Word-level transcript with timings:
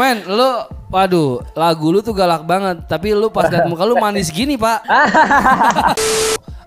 Men, 0.00 0.24
lu 0.24 0.64
waduh, 0.88 1.44
lagu 1.52 1.92
lu 1.92 2.00
tuh 2.00 2.16
galak 2.16 2.48
banget, 2.48 2.88
tapi 2.88 3.12
lu 3.12 3.28
pas 3.28 3.52
liat 3.52 3.68
muka 3.68 3.84
lu 3.84 4.00
manis 4.00 4.32
gini, 4.32 4.56
Pak. 4.56 4.80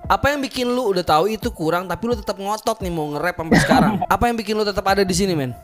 Apa 0.06 0.30
yang 0.30 0.38
bikin 0.46 0.70
lu 0.70 0.94
udah 0.94 1.02
tahu 1.02 1.26
itu 1.26 1.50
kurang 1.50 1.90
tapi 1.90 2.06
lu 2.06 2.14
tetap 2.14 2.38
ngotot 2.38 2.78
nih 2.86 2.94
mau 2.94 3.10
nge-rap 3.10 3.42
sampai 3.42 3.58
sekarang? 3.66 3.94
Apa 4.06 4.30
yang 4.30 4.38
bikin 4.38 4.54
lu 4.54 4.62
tetap 4.62 4.86
ada 4.86 5.02
di 5.02 5.18
sini, 5.18 5.34
men? 5.34 5.58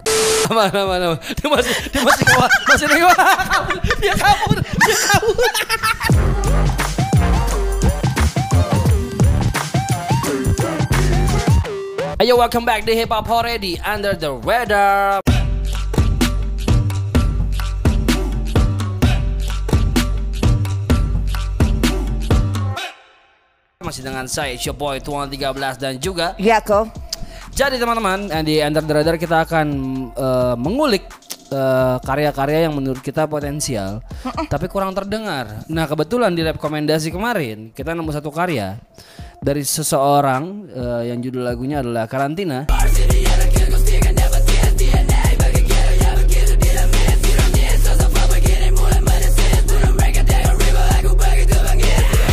Apa 0.50 0.66
apa 0.66 0.82
apa? 0.82 1.22
Dia 1.22 1.46
masih 1.46 1.74
dia 1.94 2.02
masih 2.02 2.26
kewat, 2.26 2.52
masih 2.74 2.88
kabur. 2.90 3.14
Dia 4.02 4.14
kabur, 4.18 4.58
dia 4.66 4.96
kabur. 5.06 5.52
Ayo 12.18 12.34
welcome 12.34 12.66
back 12.66 12.82
di 12.82 12.98
Hip 12.98 13.14
Hop 13.14 13.30
Already 13.30 13.78
Under 13.86 14.18
the 14.18 14.34
Weather. 14.34 15.22
Masih 23.90 24.06
dengan 24.06 24.30
saya 24.30 24.54
Showboy 24.54 25.02
Tuan 25.02 25.26
13 25.26 25.50
dan 25.82 25.98
juga 25.98 26.38
kok. 26.62 26.94
jadi 27.58 27.74
teman-teman 27.82 28.30
eh, 28.30 28.44
di 28.46 28.62
Under 28.62 28.86
the 28.86 28.94
Radar 29.02 29.18
kita 29.18 29.50
akan 29.50 29.68
eh, 30.14 30.56
mengulik 30.62 31.10
eh, 31.50 31.98
karya-karya 31.98 32.70
yang 32.70 32.78
menurut 32.78 33.02
kita 33.02 33.26
potensial 33.26 34.06
tapi 34.46 34.70
kurang 34.70 34.94
terdengar. 34.94 35.66
Nah 35.74 35.90
kebetulan 35.90 36.38
di 36.38 36.46
rekomendasi 36.46 37.10
kemarin 37.10 37.74
kita 37.74 37.98
nemu 37.98 38.14
satu 38.14 38.30
karya 38.30 38.78
dari 39.42 39.66
seseorang 39.66 40.70
eh, 40.70 41.02
yang 41.10 41.18
judul 41.26 41.50
lagunya 41.50 41.82
adalah 41.82 42.06
Karantina. 42.06 42.70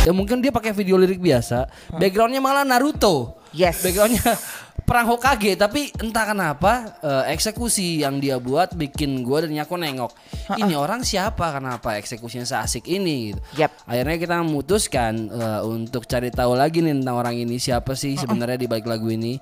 Ya 0.07 0.15
mungkin 0.15 0.39
dia 0.39 0.55
pakai 0.55 0.71
video 0.71 0.95
lirik 0.95 1.19
biasa, 1.19 1.67
backgroundnya 1.99 2.39
malah 2.39 2.63
Naruto. 2.63 3.43
Yes. 3.51 3.83
Backgroundnya 3.83 4.39
perang 4.87 5.03
Hokage, 5.03 5.59
tapi 5.59 5.91
entah 5.99 6.23
kenapa 6.31 6.95
eh, 7.03 7.35
eksekusi 7.35 8.07
yang 8.07 8.23
dia 8.23 8.39
buat 8.39 8.71
bikin 8.71 9.19
gua 9.19 9.43
dan 9.43 9.51
Nyako 9.51 9.75
nengok. 9.75 10.11
Ini 10.55 10.79
orang 10.79 11.03
siapa? 11.03 11.51
Kenapa 11.51 11.99
eksekusinya 11.99 12.47
seasik 12.47 12.87
ini? 12.87 13.35
Gitu. 13.35 13.39
Yap. 13.59 13.83
Akhirnya 13.83 14.15
kita 14.15 14.39
memutuskan 14.47 15.27
eh, 15.27 15.61
untuk 15.67 16.07
cari 16.07 16.31
tahu 16.31 16.55
lagi 16.55 16.79
nih 16.79 17.03
tentang 17.03 17.19
orang 17.19 17.35
ini 17.35 17.59
siapa 17.59 17.91
sih 17.91 18.15
sebenarnya 18.15 18.63
di 18.63 18.67
balik 18.71 18.87
lagu 18.87 19.11
ini. 19.11 19.35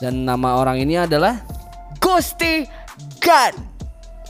Dan 0.00 0.24
nama 0.24 0.56
orang 0.56 0.80
ini 0.80 0.96
adalah 0.96 1.44
Gusti 2.00 2.64
Gun. 3.20 3.52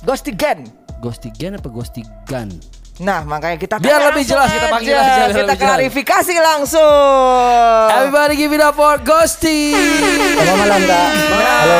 Gusti 0.02 0.34
Gun. 0.34 0.86
Ghosti 1.00 1.28
Gan 1.30 1.54
apa 1.60 1.68
Ghosti 1.68 2.02
Gun? 2.26 2.50
Nah, 2.96 3.28
makanya 3.28 3.60
kita 3.60 3.76
Biar 3.76 4.08
lebih 4.08 4.24
jelas, 4.24 4.48
kita 4.48 4.72
panggil 4.72 4.96
aja. 4.96 5.04
aja, 5.04 5.12
biar 5.12 5.28
Kita 5.28 5.36
lebih 5.36 5.52
jelas. 5.52 5.68
klarifikasi 5.68 6.34
langsung. 6.40 7.86
Everybody 7.92 8.34
give 8.34 8.52
it 8.56 8.62
up 8.64 8.72
for 8.72 8.96
Ghosty. 8.98 9.76
Selamat 10.32 10.56
malam 10.56 10.80
kak. 10.80 11.08
Halo. 11.28 11.78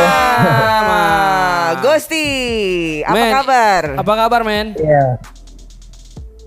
Ah, 0.86 1.68
Gusti, 1.78 2.26
apa 3.00 3.16
Men, 3.16 3.32
kabar? 3.32 3.82
Apa 3.96 4.12
kabar, 4.14 4.40
men? 4.44 4.66
Iya. 4.76 5.04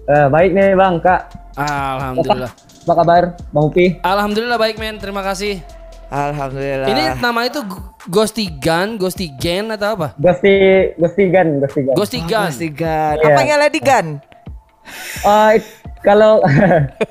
Eh, 0.05 0.27
baik 0.29 0.53
nih 0.53 0.77
bang 0.77 0.95
kak. 1.01 1.21
Alhamdulillah. 1.57 2.51
Apa 2.53 2.93
kabar 2.95 3.21
bang 3.41 3.63
Upi? 3.65 3.85
Alhamdulillah 3.99 4.57
baik, 4.57 4.77
men. 4.77 5.01
Terima 5.01 5.25
kasih. 5.25 5.65
Alhamdulillah. 6.09 6.87
Ini 6.87 7.17
nama 7.17 7.41
itu 7.43 7.61
Ghosty 8.05 8.53
Gun, 8.55 8.97
Ghosty 8.97 9.33
Gen 9.33 9.69
atau 9.69 9.93
apa? 9.95 10.07
Gusti 10.15 10.53
Gusti 10.93 11.23
Gan, 11.27 11.57
Gusti 11.57 11.81
Gan. 11.83 11.93
Ghosty 11.93 12.19
Gun. 12.23 12.47
Gusti 12.47 12.67
Gun. 12.69 13.15
Iya. 13.17 13.25
Apanya 13.27 13.55
Lady 13.57 13.81
Gun? 13.81 14.07
Eh, 15.21 15.49
it- 15.57 15.71
kalau 15.99 16.39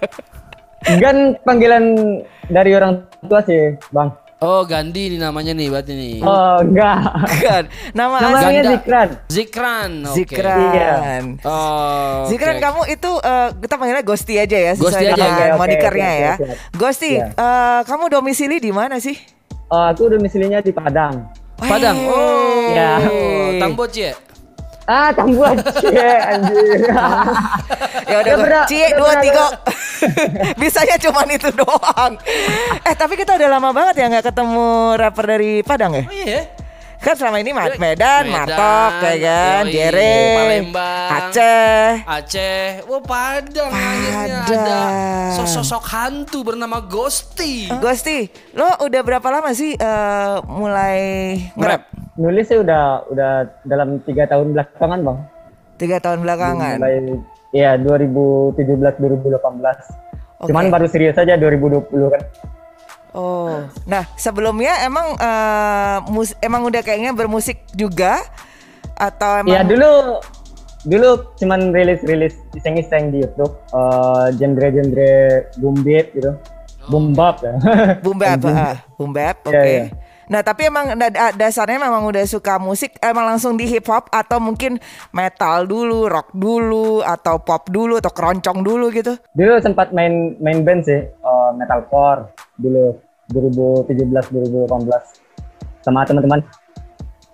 Gan 1.02 1.36
panggilan 1.42 1.84
dari 2.48 2.70
orang 2.72 3.02
tua 3.20 3.42
sih 3.42 3.76
bang. 3.90 4.08
Oh, 4.38 4.62
Gandhi 4.62 5.10
nih 5.10 5.18
namanya 5.18 5.50
nih 5.50 5.66
berarti 5.66 5.92
nih. 5.92 6.22
Oh 6.22 6.62
enggak. 6.62 7.02
Gun. 7.42 7.64
Nama 7.90 8.14
Namanya 8.22 8.46
Ganda. 8.54 8.70
Zikran. 8.70 9.08
Zikran. 9.26 9.90
oke. 10.06 10.14
Zikran. 10.14 10.62
Iya. 10.70 10.94
Oh. 11.42 12.22
Zikran 12.30 12.56
kamu 12.56 12.80
itu 12.86 13.10
eh, 13.18 13.48
kita 13.58 13.74
panggilnya 13.74 14.04
Gusti 14.06 14.38
aja 14.38 14.54
ya 14.56 14.72
sesuai 14.72 15.10
aja. 15.10 15.24
oke, 15.26 15.44
monikernya 15.58 16.06
oke, 16.06 16.22
ya. 16.22 16.32
oke, 16.32 16.44
siap. 16.46 16.58
Ghosty, 16.72 17.10
Iya. 17.18 17.26
eh, 17.34 17.80
kamu 17.82 18.04
domisili 18.08 18.56
di 18.56 18.70
mana 18.70 19.02
sih? 19.02 19.18
Eh, 19.50 19.86
aku 19.90 20.06
domisilinya 20.06 20.62
di 20.62 20.70
Padang. 20.70 21.26
Padang. 21.58 21.98
Oh. 22.06 22.70
Iya. 22.70 22.90
Tamboci 23.58 24.00
ya? 24.06 24.14
Ah, 24.88 25.12
Tambuan. 25.12 25.60
Cie, 25.76 26.00
anjir. 26.00 26.80
ya 28.10 28.16
udah 28.18 28.34
pernah- 28.40 28.64
cie 28.64 28.88
dua 28.90 29.20
tiga 29.20 29.44
bisanya 30.60 30.96
cuman 30.96 31.28
itu 31.28 31.50
doang 31.52 32.16
eh 32.80 32.94
tapi 32.94 33.14
kita 33.14 33.34
udah 33.34 33.48
lama 33.50 33.68
banget 33.70 33.94
ya 33.98 34.06
nggak 34.08 34.24
ketemu 34.24 34.68
rapper 34.94 35.24
dari 35.28 35.60
Padang 35.60 35.92
ya 35.92 36.04
Oh 36.04 36.14
iya. 36.14 36.40
kan 36.98 37.14
selama 37.14 37.38
ini 37.38 37.52
Medan, 37.52 37.78
Medan, 37.78 38.22
Martok 38.26 38.90
kayak 38.98 39.22
kan 39.22 39.64
yoi, 39.64 39.72
Jere 39.72 40.18
Palembang, 40.34 41.08
Aceh 41.12 41.90
Aceh, 42.02 42.66
wah 42.86 43.02
Padang, 43.04 43.70
akhirnya 43.70 44.14
ada 44.16 44.38
Padang. 44.42 45.46
sosok 45.46 45.84
hantu 45.84 46.38
bernama 46.42 46.80
Ghosty. 46.80 47.70
Gusti 47.72 48.26
lo 48.52 48.66
udah 48.80 49.00
berapa 49.00 49.28
lama 49.28 49.52
sih 49.52 49.74
eh, 49.74 50.34
mulai 50.44 50.98
nge-rap 51.52 51.82
Nulis 52.18 52.44
sih 52.44 52.58
udah 52.58 53.06
udah 53.08 53.32
dalam 53.62 54.02
tiga 54.02 54.26
tahun 54.26 54.50
belakangan 54.50 55.00
bang. 55.00 55.18
tiga 55.78 56.02
tahun 56.02 56.26
belakangan 56.26 56.82
Mulai 56.82 56.98
ya 57.54 57.78
2017 57.78 58.58
2018. 58.98 59.38
Oke. 59.38 60.50
Cuman 60.50 60.66
baru 60.68 60.86
serius 60.86 61.14
aja 61.14 61.34
2020 61.34 61.86
kan. 62.10 62.22
oh 63.10 63.64
nah 63.84 64.04
sebelumnya 64.14 64.84
emang 64.84 65.16
eh, 65.16 65.98
mus- 66.06 66.36
emang 66.38 66.66
udah 66.66 66.82
kayaknya 66.82 67.10
bermusik 67.10 67.62
juga 67.72 68.20
atau 68.92 69.40
emang 69.40 69.48
Iya 69.48 69.62
dulu 69.64 69.90
dulu 70.84 71.08
cuman 71.34 71.70
rilis-rilis 71.70 72.36
iseng-iseng 72.52 73.10
di 73.10 73.22
YouTube 73.22 73.54
eh, 73.70 74.26
genre-genre 74.34 75.14
boom 75.56 75.76
beat 75.80 76.10
gitu. 76.12 76.34
Boom 76.88 77.12
bap 77.12 77.38
ya. 77.40 77.54
Boom 78.00 78.16
bap, 78.16 78.40
ah, 78.48 78.76
boom 78.96 79.12
bap, 79.12 79.44
oke. 79.44 79.52
Iya, 79.54 79.62
iya. 79.62 79.84
Nah 80.28 80.44
tapi 80.44 80.68
emang 80.68 80.92
da- 80.96 81.12
da- 81.12 81.32
dasarnya 81.32 81.80
memang 81.80 82.04
udah 82.04 82.24
suka 82.28 82.60
musik, 82.60 82.92
emang 83.00 83.24
langsung 83.24 83.56
di 83.56 83.64
hip 83.64 83.88
hop 83.88 84.12
atau 84.12 84.36
mungkin 84.36 84.76
metal 85.12 85.64
dulu, 85.64 86.04
rock 86.04 86.28
dulu, 86.36 87.00
atau 87.00 87.40
pop 87.40 87.64
dulu, 87.72 87.96
atau 87.96 88.12
keroncong 88.12 88.60
dulu 88.60 88.92
gitu? 88.92 89.16
dulu 89.32 89.56
sempat 89.64 89.90
main 89.96 90.36
main 90.38 90.60
band 90.62 90.84
sih 90.84 91.00
eh, 91.00 91.50
metalcore 91.56 92.28
dulu 92.60 92.92
2017 93.32 94.68
2018 94.68 95.84
sama 95.84 96.04
teman-teman. 96.04 96.40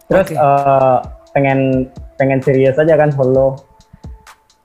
Terus 0.06 0.30
Oke. 0.30 0.34
eh, 0.38 0.98
pengen 1.34 1.90
pengen 2.14 2.38
serius 2.38 2.78
aja 2.78 2.94
kan 2.94 3.10
solo. 3.10 3.58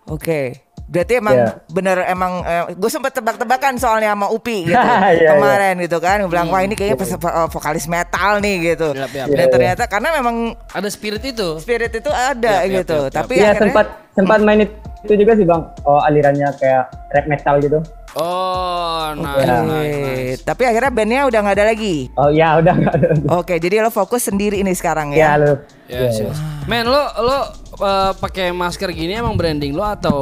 Oke. 0.06 0.69
Berarti 0.90 1.14
emang 1.16 1.38
Iya. 1.38 1.50
bener 1.70 1.98
emang 2.04 2.42
gue 2.72 2.90
sempat 2.90 3.14
tebak-tebakan 3.14 3.78
soalnya 3.78 4.10
sama 4.10 4.26
Upi 4.28 4.66
gitu 4.66 4.74
Iya, 4.74 5.14
iya. 5.16 5.30
kemarin 5.32 5.74
gitu 5.80 5.98
kan, 5.98 6.18
gue 6.20 6.28
bilang 6.28 6.50
wah 6.50 6.60
ini 6.60 6.74
kayaknya 6.74 6.98
pes- 6.98 7.14
eh, 7.14 7.48
vokalis 7.48 7.86
metal 7.86 8.42
nih 8.42 8.74
gitu. 8.74 8.90
Yap, 8.92 9.12
yap. 9.12 9.28
Dan 9.28 9.30
Iya, 9.30 9.38
iya. 9.40 9.48
ternyata 9.48 9.84
karena 9.86 10.10
memang 10.12 10.36
Ada 10.68 10.90
spirit 10.90 11.22
itu. 11.24 11.62
spirit 11.62 11.94
itu 11.94 12.10
ada 12.10 12.66
yap, 12.66 12.74
gitu, 12.84 13.00
yap. 13.06 13.14
tapi 13.14 13.38
Iya 13.38 13.54
akhirnya 13.54 13.62
sempat 13.64 13.86
sempat 14.12 14.40
main 14.42 14.66
itu 15.00 15.14
juga 15.16 15.32
sih 15.32 15.46
bang. 15.46 15.62
Oh 15.84 16.02
alirannya 16.02 16.50
kayak 16.58 16.84
rap 17.08 17.26
metal 17.28 17.56
gitu. 17.60 17.80
Oh, 18.12 19.14
nice, 19.14 19.46
Iya. 19.46 19.58
nice, 19.62 19.98
nice. 20.02 20.42
tapi 20.42 20.66
akhirnya 20.66 20.90
bandnya 20.90 21.22
udah 21.24 21.40
nggak 21.40 21.56
ada 21.56 21.66
lagi. 21.68 22.10
Oh 22.16 22.28
iya 22.28 22.58
udah 22.58 22.74
nggak 22.74 22.94
ada. 22.96 23.10
Oke, 23.32 23.56
jadi 23.56 23.80
lo 23.80 23.90
fokus 23.90 24.26
sendiri 24.26 24.58
ini 24.58 24.74
sekarang 24.74 25.14
Ya 25.14 25.38
ya. 25.38 25.38
lu. 25.38 25.54
Yes, 25.86 26.18
yes. 26.20 26.38
Men, 26.66 26.84
lo 26.84 26.98
lo 27.16 27.38
eh, 27.80 28.12
pakai 28.18 28.50
masker 28.52 28.90
gini 28.90 29.14
emang 29.14 29.34
branding 29.34 29.72
lo 29.72 29.86
atau 29.86 30.18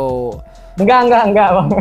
Enggak 0.78 1.00
enggak 1.10 1.24
enggak 1.34 1.50
bang. 1.54 1.68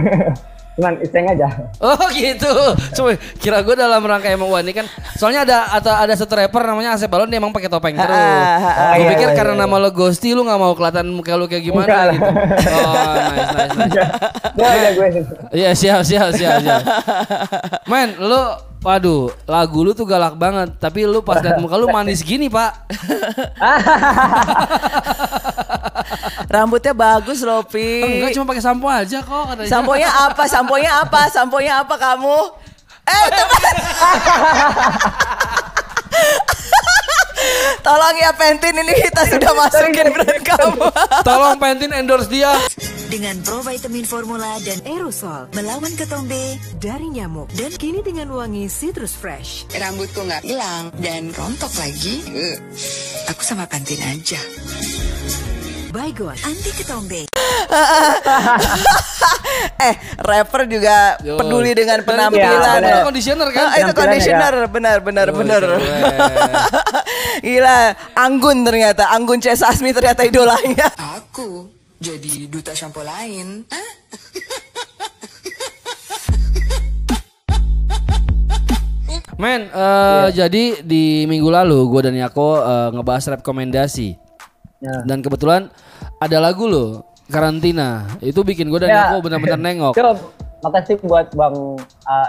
Cuman 0.77 0.93
iseng 1.01 1.25
aja. 1.25 1.49
Oh 1.81 2.05
gitu. 2.13 2.53
Coba 3.01 3.17
kira 3.41 3.65
gue 3.65 3.73
dalam 3.81 4.05
rangka 4.05 4.29
emang 4.29 4.53
wah 4.53 4.61
ini 4.61 4.77
kan 4.77 4.85
soalnya 5.17 5.49
ada 5.49 5.73
atau 5.73 5.89
ada 5.89 6.13
satu 6.13 6.37
rapper 6.37 6.61
namanya 6.61 7.01
Asep 7.01 7.09
Balon 7.09 7.33
dia 7.33 7.41
emang 7.41 7.49
pakai 7.49 7.73
topeng 7.73 7.97
terus. 7.97 8.13
ah, 8.13 8.93
ah, 8.93 9.01
gue 9.01 9.09
iya, 9.09 9.17
pikir 9.17 9.29
iya, 9.33 9.37
karena 9.41 9.57
iya. 9.57 9.63
nama 9.65 9.77
lo 9.81 9.89
Ghosty 9.89 10.37
lu 10.37 10.45
nggak 10.45 10.61
mau 10.61 10.77
kelihatan 10.77 11.09
muka 11.17 11.33
lu 11.33 11.49
kayak 11.49 11.65
gimana 11.65 11.89
Enggak 11.89 12.05
lah. 12.05 12.13
gitu. 12.13 12.29
Oh, 12.77 12.93
nice 13.33 13.53
nice 13.57 13.73
nice. 13.73 13.97
Gue 14.53 14.69
aja 14.69 14.89
gue. 14.93 15.09
Iya 15.57 15.71
siap 15.73 16.01
siap 16.05 16.29
siap 16.37 16.61
siap. 16.61 16.83
Men, 17.89 18.21
lu 18.21 18.41
waduh, 18.85 19.33
lagu 19.49 19.81
lu 19.81 19.97
tuh 19.97 20.05
galak 20.05 20.37
banget, 20.37 20.77
tapi 20.77 21.09
lu 21.09 21.25
pas 21.25 21.41
liat 21.41 21.57
muka 21.57 21.81
lu 21.81 21.89
manis 21.89 22.21
gini, 22.21 22.53
Pak. 22.53 22.87
Rambutnya 26.45 26.93
bagus 26.93 27.41
loh, 27.41 27.65
Pi. 27.65 28.05
Enggak 28.21 28.37
cuma 28.37 28.53
pakai 28.53 28.63
sampo 28.63 28.87
aja 28.93 29.19
kok 29.25 29.45
katanya. 29.49 29.71
Samponya 29.73 30.11
apa? 30.29 30.43
Samponya 30.45 30.91
apa? 31.01 31.21
Samponya 31.33 31.73
apa 31.81 31.95
kamu? 31.97 32.39
Eh, 33.07 33.27
teman. 33.33 33.75
Tolong 37.87 38.17
ya 38.19 38.35
Pentin 38.35 38.75
ini 38.75 38.95
kita 38.99 39.23
sudah 39.31 39.53
masukin 39.55 40.11
brand 40.11 40.43
kamu. 40.43 40.83
Tolong 41.23 41.57
Pantene 41.57 41.95
endorse 42.03 42.27
dia. 42.27 42.51
Dengan 43.07 43.39
provitamin 43.47 44.03
formula 44.03 44.59
dan 44.67 44.83
aerosol 44.83 45.47
melawan 45.55 45.95
ketombe 45.95 46.59
dari 46.83 47.07
nyamuk 47.07 47.47
dan 47.55 47.71
kini 47.79 48.03
dengan 48.03 48.27
wangi 48.35 48.67
citrus 48.67 49.15
fresh. 49.15 49.71
Rambutku 49.71 50.27
nggak 50.27 50.43
hilang 50.43 50.91
dan 50.99 51.31
rontok 51.31 51.71
lagi. 51.79 52.27
Eh, 52.35 52.59
Aku 53.31 53.47
sama 53.47 53.71
Pantene 53.71 54.19
aja. 54.19 54.43
Baygon 55.97 56.37
anti 56.45 56.77
ketombe. 56.77 57.25
eh, 59.81 59.95
rapper 60.21 60.69
juga 60.69 61.17
Yo. 61.25 61.41
peduli 61.41 61.73
dengan 61.73 62.05
Dan 62.05 62.07
penampilan. 62.13 62.85
itu 62.85 62.85
ya. 62.85 63.01
conditioner 63.01 63.49
kan? 63.49 63.65
Ah, 63.65 63.81
itu 63.81 63.83
Penampilan 63.97 63.97
conditioner, 63.97 64.53
benar 64.69 64.97
benar 65.01 65.27
Oh, 65.33 65.41
benar. 65.41 65.61
keren. 65.65 65.81
Gila, 67.49 67.79
Anggun 68.13 68.61
ternyata, 68.61 69.09
Anggun 69.09 69.41
C 69.41 69.57
Sasmi 69.57 69.97
ternyata 69.97 70.21
idolanya. 70.21 70.93
Aku 71.17 71.73
jadi 71.97 72.45
duta 72.45 72.77
shampoo 72.77 73.01
lain. 73.01 73.65
Hah? 73.73 73.89
Men, 79.37 79.69
eh, 79.69 80.29
jadi 80.33 80.81
di 80.81 81.25
minggu 81.25 81.49
lalu 81.49 81.89
gue 81.89 82.01
dan 82.05 82.17
Yako 82.17 82.61
eh, 82.61 82.89
ngebahas 82.93 83.41
rekomendasi 83.41 84.26
Ya. 84.77 84.93
dan 85.09 85.25
kebetulan 85.25 85.73
ada 86.21 86.37
lagu 86.37 86.69
lo 86.69 87.01
karantina 87.33 88.05
itu 88.23 88.45
bikin 88.45 88.69
gue 88.69 88.85
dan 88.87 88.91
Ya. 88.93 88.99
Yako 89.11 89.25
benar-benar 89.25 89.59
nengok. 89.59 89.95
Coba 89.99 90.15
makasih 90.65 90.97
buat 91.05 91.31
Bang 91.37 91.79
uh, 91.81 92.29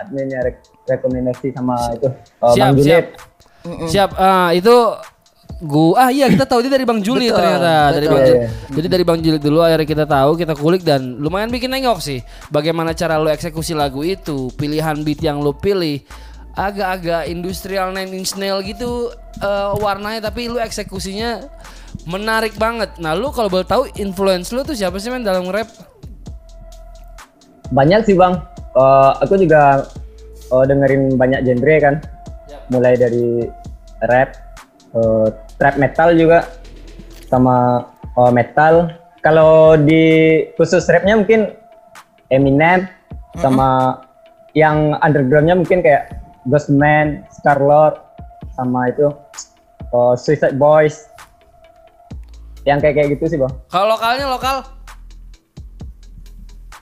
rekomendasi 0.87 1.51
sama 1.55 1.75
itu 1.95 2.07
uh, 2.43 2.53
siap, 2.53 2.65
Bang 2.71 2.75
siap, 2.79 3.05
Junet. 3.05 3.07
siap. 3.89 4.09
Ah 4.15 4.51
itu 4.55 4.73
gua 5.57 6.07
ah 6.07 6.09
iya 6.13 6.29
kita 6.29 6.45
tahu 6.45 6.61
dia 6.61 6.71
dari 6.77 6.85
Bang 6.85 7.01
Juli 7.01 7.33
Betul, 7.33 7.37
ternyata 7.41 7.73
dari 7.91 8.05
betul. 8.05 8.13
Bang 8.13 8.23
Juli. 8.25 8.37
Iya, 8.37 8.49
Jadi 8.77 8.87
dari 8.87 9.03
Bang 9.03 9.19
Juli 9.25 9.37
dulu 9.41 9.59
akhirnya 9.65 9.87
kita 9.89 10.05
tahu 10.05 10.31
kita 10.37 10.53
kulik 10.53 10.81
dan 10.85 11.01
lumayan 11.17 11.49
bikin 11.49 11.69
nengok 11.73 11.99
sih. 11.99 12.19
Bagaimana 12.53 12.93
cara 12.93 13.17
lo 13.17 13.29
eksekusi 13.29 13.73
lagu 13.73 14.05
itu, 14.05 14.53
pilihan 14.53 15.01
beat 15.01 15.19
yang 15.25 15.41
lo 15.41 15.51
pilih 15.57 16.05
agak-agak 16.57 17.29
industrial 17.29 17.93
nine 17.93 18.09
inch 18.17 18.33
nail 18.33 18.65
gitu 18.65 19.13
eh, 19.37 19.69
warnanya 19.77 20.33
tapi 20.33 20.49
lu 20.49 20.57
eksekusinya 20.57 21.45
menarik 22.07 22.55
banget. 22.55 22.95
Nah 23.03 23.11
lu 23.13 23.29
kalau 23.35 23.51
boleh 23.51 23.67
tahu 23.67 23.91
influence 23.99 24.55
lu 24.55 24.63
tuh 24.63 24.73
siapa 24.73 24.95
sih 24.97 25.11
men 25.11 25.27
dalam 25.27 25.51
rap? 25.51 25.67
Banyak 27.75 28.07
sih 28.07 28.15
Bang. 28.15 28.39
Uh, 28.71 29.11
aku 29.19 29.35
juga 29.35 29.83
uh, 30.55 30.63
dengerin 30.63 31.19
banyak 31.19 31.43
genre 31.43 31.75
kan. 31.83 31.95
Mulai 32.71 32.95
dari 32.95 33.43
rap, 34.07 34.39
uh, 34.95 35.27
trap 35.59 35.75
metal 35.75 36.15
juga 36.15 36.47
sama 37.27 37.83
uh, 38.15 38.31
metal. 38.31 38.95
Kalau 39.19 39.75
di 39.75 40.39
khusus 40.55 40.87
rapnya 40.87 41.19
mungkin 41.19 41.51
Eminem 42.31 42.87
sama 43.39 43.99
yang 44.55 44.95
undergroundnya 45.03 45.55
mungkin 45.55 45.83
kayak 45.83 46.15
Ghostman, 46.47 47.27
Scarlett 47.31 47.99
sama 48.55 48.87
itu 48.91 49.11
uh, 49.91 50.15
Suicide 50.15 50.55
Boys. 50.55 51.11
Yang 52.67 52.77
kayak 52.83 52.95
kayak 52.99 53.09
gitu 53.15 53.25
sih 53.31 53.37
bang. 53.39 53.53
Kalau 53.71 53.95
lokalnya 53.95 54.27
lokal 54.27 54.57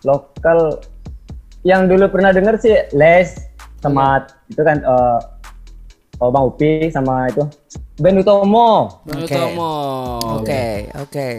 Lokal 0.06 0.82
yang 1.66 1.90
dulu 1.90 2.10
pernah 2.10 2.34
denger 2.34 2.58
sih 2.62 2.74
Les 2.94 3.38
sama 3.82 4.26
itu 4.50 4.62
kan 4.62 4.82
uh, 4.86 5.18
oh, 6.22 6.30
Bang 6.34 6.50
Upi 6.50 6.90
sama 6.90 7.30
itu 7.30 7.46
Ben 8.02 8.18
Utomo. 8.18 9.02
Bang 9.08 9.24
Oke. 9.24 9.34
Utomo. 9.34 9.74
Oke, 10.42 10.66
oke. 11.00 11.30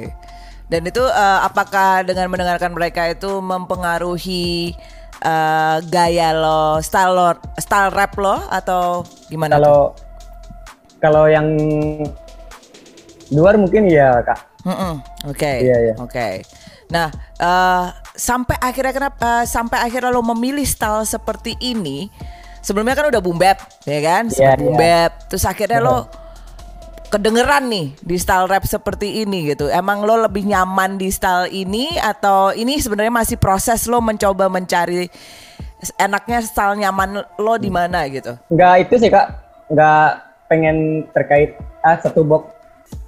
Dan 0.66 0.82
itu 0.82 1.04
eh, 1.04 1.40
apakah 1.46 2.02
dengan 2.02 2.26
mendengarkan 2.26 2.74
mereka 2.74 3.06
itu 3.06 3.38
mempengaruhi 3.38 4.74
eh, 5.22 5.76
gaya 5.86 6.34
lo, 6.34 6.82
style 6.82 7.14
lo, 7.14 7.38
style 7.60 7.94
rap 7.94 8.16
lo 8.18 8.40
atau 8.50 9.06
gimana? 9.30 9.56
tuh? 9.56 9.62
Kalau 9.62 9.78
kalau 10.98 11.24
yang 11.30 11.46
luar 13.32 13.58
mungkin 13.58 13.88
ya 13.90 14.22
kak. 14.22 14.38
Oke, 15.26 15.62
Iya, 15.62 15.76
iya. 15.90 15.94
oke. 15.98 16.28
Nah, 16.90 17.10
eh, 17.38 17.84
sampai 18.14 18.56
akhirnya 18.58 18.92
kenapa? 18.94 19.42
eh, 19.42 19.44
sampai 19.46 19.78
akhirnya 19.82 20.10
lo 20.10 20.22
memilih 20.22 20.66
style 20.66 21.06
seperti 21.06 21.54
ini? 21.58 22.10
Sebelumnya 22.62 22.98
kan 22.98 23.06
udah 23.10 23.22
boom 23.22 23.38
bap, 23.38 23.62
ya 23.86 23.98
kan? 24.02 24.26
Sempat 24.26 24.58
Iya, 24.58 24.62
boom 24.62 24.74
iya. 24.74 24.78
bap. 24.78 25.12
Terus 25.30 25.44
akhirnya 25.46 25.78
lo 25.78 26.10
kedengeran 27.06 27.70
nih 27.70 27.94
di 28.02 28.16
style 28.18 28.50
rap 28.50 28.66
seperti 28.66 29.22
ini 29.22 29.54
gitu. 29.54 29.70
Emang 29.70 30.02
lo 30.02 30.18
lebih 30.18 30.42
nyaman 30.42 30.98
di 30.98 31.14
style 31.14 31.46
ini 31.54 31.94
atau 32.02 32.50
ini 32.50 32.82
sebenarnya 32.82 33.14
masih 33.14 33.38
proses 33.38 33.86
lo 33.86 34.02
mencoba 34.02 34.50
mencari 34.50 35.06
enaknya 36.02 36.42
style 36.42 36.74
nyaman 36.74 37.22
lo 37.38 37.54
di 37.54 37.70
mana 37.70 38.02
gitu? 38.10 38.34
Nggak 38.50 38.90
itu 38.90 38.94
sih 38.98 39.10
kak. 39.14 39.30
Nggak 39.70 40.08
pengen 40.50 41.06
terkait 41.14 41.54
ah 41.86 41.94
satu 42.02 42.26
box 42.26 42.50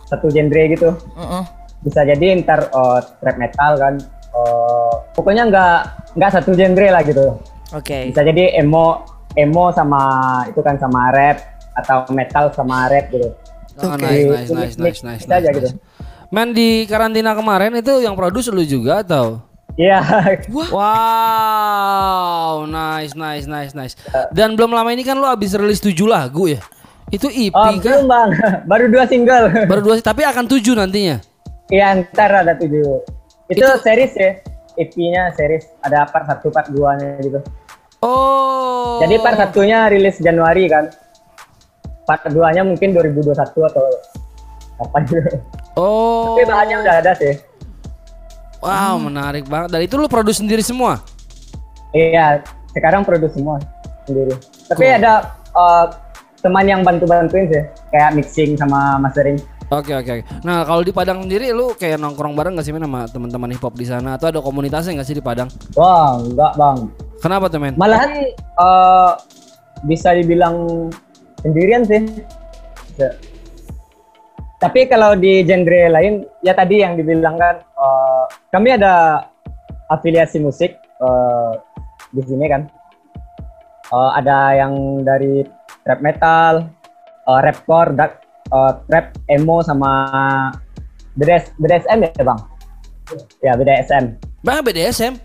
satu 0.08 0.32
genre 0.32 0.62
gitu. 0.72 0.96
Mm-mm. 1.14 1.42
Bisa 1.84 2.02
jadi 2.08 2.40
ntar 2.40 2.72
uh, 2.72 3.04
trap 3.20 3.36
metal 3.36 3.76
kan. 3.76 3.94
Uh, 4.32 4.92
pokoknya 5.12 5.48
nggak 5.52 5.78
nggak 6.16 6.30
satu 6.32 6.56
genre 6.56 6.88
lah 6.88 7.04
gitu. 7.04 7.36
Oke. 7.76 8.08
Bisa 8.08 8.24
jadi 8.24 8.56
emo 8.56 9.04
emo 9.36 9.70
sama 9.76 10.00
itu 10.48 10.64
kan 10.64 10.80
sama 10.80 11.12
rap 11.12 11.38
atau 11.76 12.08
metal 12.10 12.48
sama 12.56 12.88
rap 12.88 13.12
gitu. 13.12 13.28
Oh, 13.78 13.94
Oke. 13.94 14.02
nice, 14.02 14.50
nice, 14.50 14.50
nice, 14.50 14.74
nice, 14.74 15.00
nice, 15.06 15.22
mix 15.22 15.30
aja 15.30 15.52
nice, 15.52 15.54
gitu. 15.54 15.70
nice. 15.70 15.78
Men 16.28 16.52
di 16.52 16.84
karantina 16.84 17.32
kemarin 17.32 17.72
itu 17.78 18.04
yang 18.04 18.18
produce 18.18 18.50
lu 18.50 18.66
juga 18.66 19.00
atau? 19.06 19.40
Iya. 19.78 20.02
Wow, 20.74 22.66
nice, 22.66 23.14
nice, 23.14 23.46
nice, 23.46 23.72
nice. 23.78 23.94
Dan 24.34 24.58
belum 24.58 24.74
lama 24.74 24.90
ini 24.90 25.06
kan 25.06 25.14
lu 25.14 25.24
habis 25.24 25.54
rilis 25.54 25.78
7 25.78 25.94
lagu 26.04 26.50
ya? 26.50 26.58
Itu 27.08 27.28
EP 27.28 27.52
Oh, 27.56 27.72
kan? 27.72 27.80
belum 27.80 28.04
bang, 28.04 28.28
baru 28.70 28.84
dua 28.92 29.04
single. 29.08 29.48
Baru 29.70 29.80
dua, 29.80 29.94
tapi 30.00 30.24
akan 30.24 30.44
tujuh 30.44 30.76
nantinya. 30.76 31.16
Iya, 31.68 32.04
ntar 32.04 32.32
ada 32.32 32.52
tujuh. 32.56 33.04
Itu, 33.48 33.64
series 33.80 34.12
ya, 34.12 34.36
EP-nya 34.76 35.32
series. 35.32 35.68
Ada 35.80 36.04
part 36.08 36.28
satu, 36.28 36.52
part 36.52 36.68
duanya 36.68 37.16
gitu. 37.20 37.40
Oh. 38.00 39.00
Jadi 39.00 39.18
part 39.18 39.36
satunya 39.36 39.88
rilis 39.88 40.20
Januari 40.20 40.68
kan. 40.68 40.92
Part 42.04 42.28
duanya 42.28 42.60
mungkin 42.62 42.92
2021 42.92 43.36
atau 43.40 43.84
apa 44.78 44.96
gitu. 45.08 45.20
Oh. 45.76 46.36
Tapi 46.36 46.44
bahannya 46.44 46.76
udah 46.80 46.94
ada 47.00 47.12
sih. 47.16 47.34
Wow, 48.60 48.98
menarik 48.98 49.46
banget. 49.46 49.68
Dan 49.70 49.80
itu 49.82 49.94
lu 49.96 50.08
produce 50.08 50.40
sendiri 50.40 50.60
semua? 50.60 51.00
Iya, 51.90 52.42
sekarang 52.72 53.02
produksi 53.02 53.40
semua 53.40 53.56
sendiri. 54.04 54.34
Tapi 54.68 54.84
Cool. 54.84 54.98
ada 54.98 55.12
uh, 55.54 55.86
teman 56.38 56.64
yang 56.66 56.80
bantu-bantuin 56.86 57.50
sih, 57.50 57.64
kayak 57.90 58.14
mixing 58.14 58.54
sama 58.54 58.98
mastering. 59.02 59.38
Oke 59.68 59.92
oke. 59.92 60.24
oke. 60.24 60.24
Nah 60.48 60.64
kalau 60.64 60.80
di 60.80 60.92
Padang 60.96 61.28
sendiri 61.28 61.52
lu 61.52 61.76
kayak 61.76 62.00
nongkrong 62.00 62.32
bareng 62.32 62.56
gak 62.56 62.64
sih 62.64 62.72
men 62.72 62.88
sama 62.88 63.04
teman-teman 63.04 63.52
hip 63.52 63.60
hop 63.60 63.76
di 63.76 63.84
sana 63.84 64.16
atau 64.16 64.32
ada 64.32 64.40
komunitasnya 64.40 64.96
gak 64.96 65.08
sih 65.08 65.16
di 65.20 65.24
Padang? 65.24 65.52
Wah, 65.76 66.16
enggak 66.16 66.56
bang. 66.56 66.78
Kenapa 67.20 67.52
tuh 67.52 67.60
men? 67.60 67.76
Malahan 67.76 68.32
uh, 68.56 69.20
bisa 69.84 70.16
dibilang 70.16 70.88
sendirian 71.44 71.84
sih. 71.84 72.00
Bisa. 72.96 73.12
Tapi 74.58 74.90
kalau 74.90 75.14
di 75.14 75.44
genre 75.46 75.86
lain, 75.86 76.26
ya 76.42 76.50
tadi 76.50 76.82
yang 76.82 76.98
dibilang 76.98 77.38
kan, 77.38 77.62
uh, 77.78 78.26
kami 78.50 78.74
ada 78.74 79.22
afiliasi 79.86 80.42
musik 80.42 80.80
uh, 80.98 81.54
di 82.10 82.24
sini 82.24 82.48
kan. 82.48 82.66
Uh, 83.92 84.16
ada 84.16 84.58
yang 84.58 85.04
dari 85.06 85.46
rap 85.88 86.00
metal, 86.04 86.54
uh, 87.24 87.40
rapcore, 87.40 87.96
dark, 87.96 88.20
uh, 88.52 88.76
rap 88.92 89.16
emo 89.32 89.64
sama 89.64 89.90
BDS, 91.16 91.56
BDSM 91.56 91.98
ya 92.04 92.22
bang? 92.22 92.40
Ya 93.40 93.52
BDSM. 93.56 94.04
Bang 94.44 94.60
BDSM. 94.60 95.16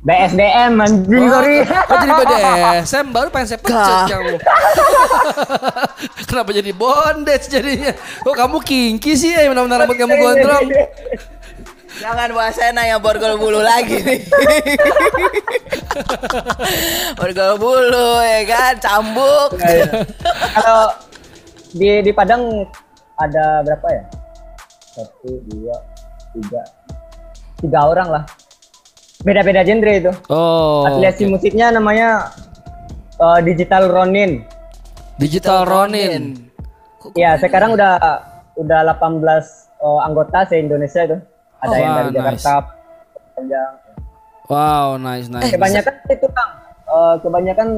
BSDM 0.00 0.80
anjing 0.80 1.28
sorry. 1.28 1.60
Oh 1.68 1.96
jadi 2.00 2.12
BDSM 2.24 3.06
baru 3.12 3.28
pengen 3.28 3.46
saya 3.52 3.60
pencet 3.60 3.96
kamu. 4.08 4.36
Kenapa 6.28 6.50
jadi 6.56 6.72
bondage 6.72 7.46
jadinya? 7.52 7.92
Kok 8.24 8.32
kamu 8.32 8.64
kinky 8.64 9.12
sih 9.12 9.36
ya 9.36 9.44
benar-benar 9.52 9.84
rambut 9.84 10.00
kamu 10.00 10.14
gondrong. 10.16 10.66
Jangan 12.00 12.28
bahas 12.32 12.56
saya 12.56 12.72
nanya 12.72 12.96
borgol 12.96 13.36
bulu 13.36 13.60
lagi 13.60 14.00
nih. 14.00 14.20
borgol 17.18 17.52
bulu 17.60 18.10
ya 18.20 18.40
kan, 18.48 18.74
cambuk. 18.80 19.50
Iya, 19.60 19.84
Kalau 20.56 20.80
di 21.76 21.88
di 22.00 22.10
Padang 22.10 22.64
ada 23.20 23.60
berapa 23.60 23.86
ya? 23.92 24.02
Satu, 24.90 25.28
dua, 25.46 25.76
tiga, 26.32 26.62
tiga 27.60 27.80
orang 27.84 28.08
lah. 28.10 28.24
Beda-beda 29.20 29.60
genre 29.60 29.92
itu. 29.92 30.12
Oh. 30.32 30.88
Afiliasi 30.88 31.28
oke. 31.28 31.32
musiknya 31.36 31.68
namanya 31.68 32.32
uh, 33.20 33.38
Digital 33.44 33.92
Ronin. 33.92 34.40
Digital 35.20 35.68
Ronin. 35.68 36.48
Kok- 36.96 37.12
Ya, 37.12 37.36
sekarang 37.36 37.76
udah 37.76 38.00
udah 38.56 38.80
18 38.88 39.20
eh, 39.20 40.00
anggota 40.04 40.48
se 40.48 40.56
Indonesia 40.56 41.04
itu. 41.04 41.20
Ada 41.60 41.74
yang 41.74 41.84
Wah, 41.86 41.96
dari 41.96 42.08
nice. 42.08 42.16
Jakarta, 42.16 42.54
Panjang. 43.30 43.72
Wow, 44.46 44.86
nice 44.96 45.28
nice. 45.28 45.50
Kebanyakan 45.50 45.94
itu 46.08 46.26
Bang. 46.28 46.50
Eh, 46.82 47.14
kebanyakan 47.20 47.68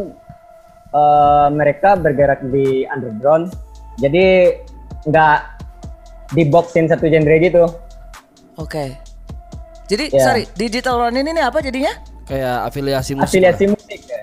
eh, 0.90 1.48
mereka 1.50 1.90
bergerak 1.94 2.40
di 2.44 2.86
underground. 2.86 3.52
Jadi 3.96 4.56
nggak 5.04 5.38
diboxin 6.32 6.86
satu 6.86 7.04
genre 7.04 7.36
gitu. 7.36 7.64
Oke. 8.54 8.96
Jadi 9.84 10.08
Ya. 10.08 10.24
sorry, 10.24 10.48
digital 10.54 10.96
Ronin 10.98 11.26
ini 11.26 11.38
apa 11.38 11.60
jadinya? 11.60 11.92
Kayak 12.24 12.64
afiliasi 12.64 13.12
musik. 13.12 13.28
Afiliasi 13.36 13.64
lah. 13.64 13.72
musik. 13.74 14.00
ya. 14.02 14.20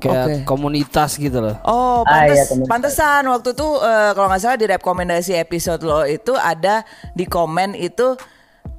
Kayak 0.00 0.24
Oke. 0.24 0.34
komunitas 0.48 1.10
gitu 1.14 1.44
loh. 1.44 1.60
Oh, 1.60 2.00
Ah, 2.00 2.24
pantes, 2.24 2.32
iya, 2.32 2.44
komunitas. 2.48 2.70
pantesan 2.72 3.22
waktu 3.28 3.48
itu 3.52 3.68
eh, 3.76 4.10
kalau 4.10 4.26
nggak 4.26 4.40
salah 4.40 4.56
di 4.56 4.66
rekomendasi 4.66 5.32
episode 5.36 5.82
lo 5.82 6.08
itu 6.08 6.32
ada 6.32 6.80
di 7.12 7.28
komen 7.28 7.76
itu 7.76 8.16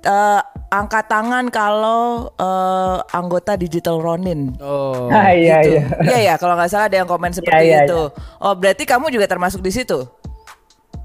eh, 0.05 0.41
angkat 0.71 1.05
tangan 1.11 1.51
kalau 1.51 2.31
eh, 2.35 2.97
anggota 3.13 3.55
digital 3.55 4.01
Ronin. 4.01 4.55
Oh. 4.61 5.11
Ah, 5.11 5.33
iya 5.35 5.61
gitu. 5.61 5.77
iya. 5.77 5.83
Iya 6.01 6.19
ya, 6.31 6.33
kalau 6.41 6.57
nggak 6.57 6.69
salah 6.71 6.87
ada 6.89 6.97
yang 7.01 7.09
komen 7.09 7.31
seperti 7.31 7.65
iya, 7.69 7.85
itu. 7.85 8.09
Oh, 8.41 8.53
berarti 8.57 8.83
kamu 8.87 9.13
juga 9.13 9.25
termasuk 9.29 9.61
di 9.61 9.71
situ? 9.73 10.07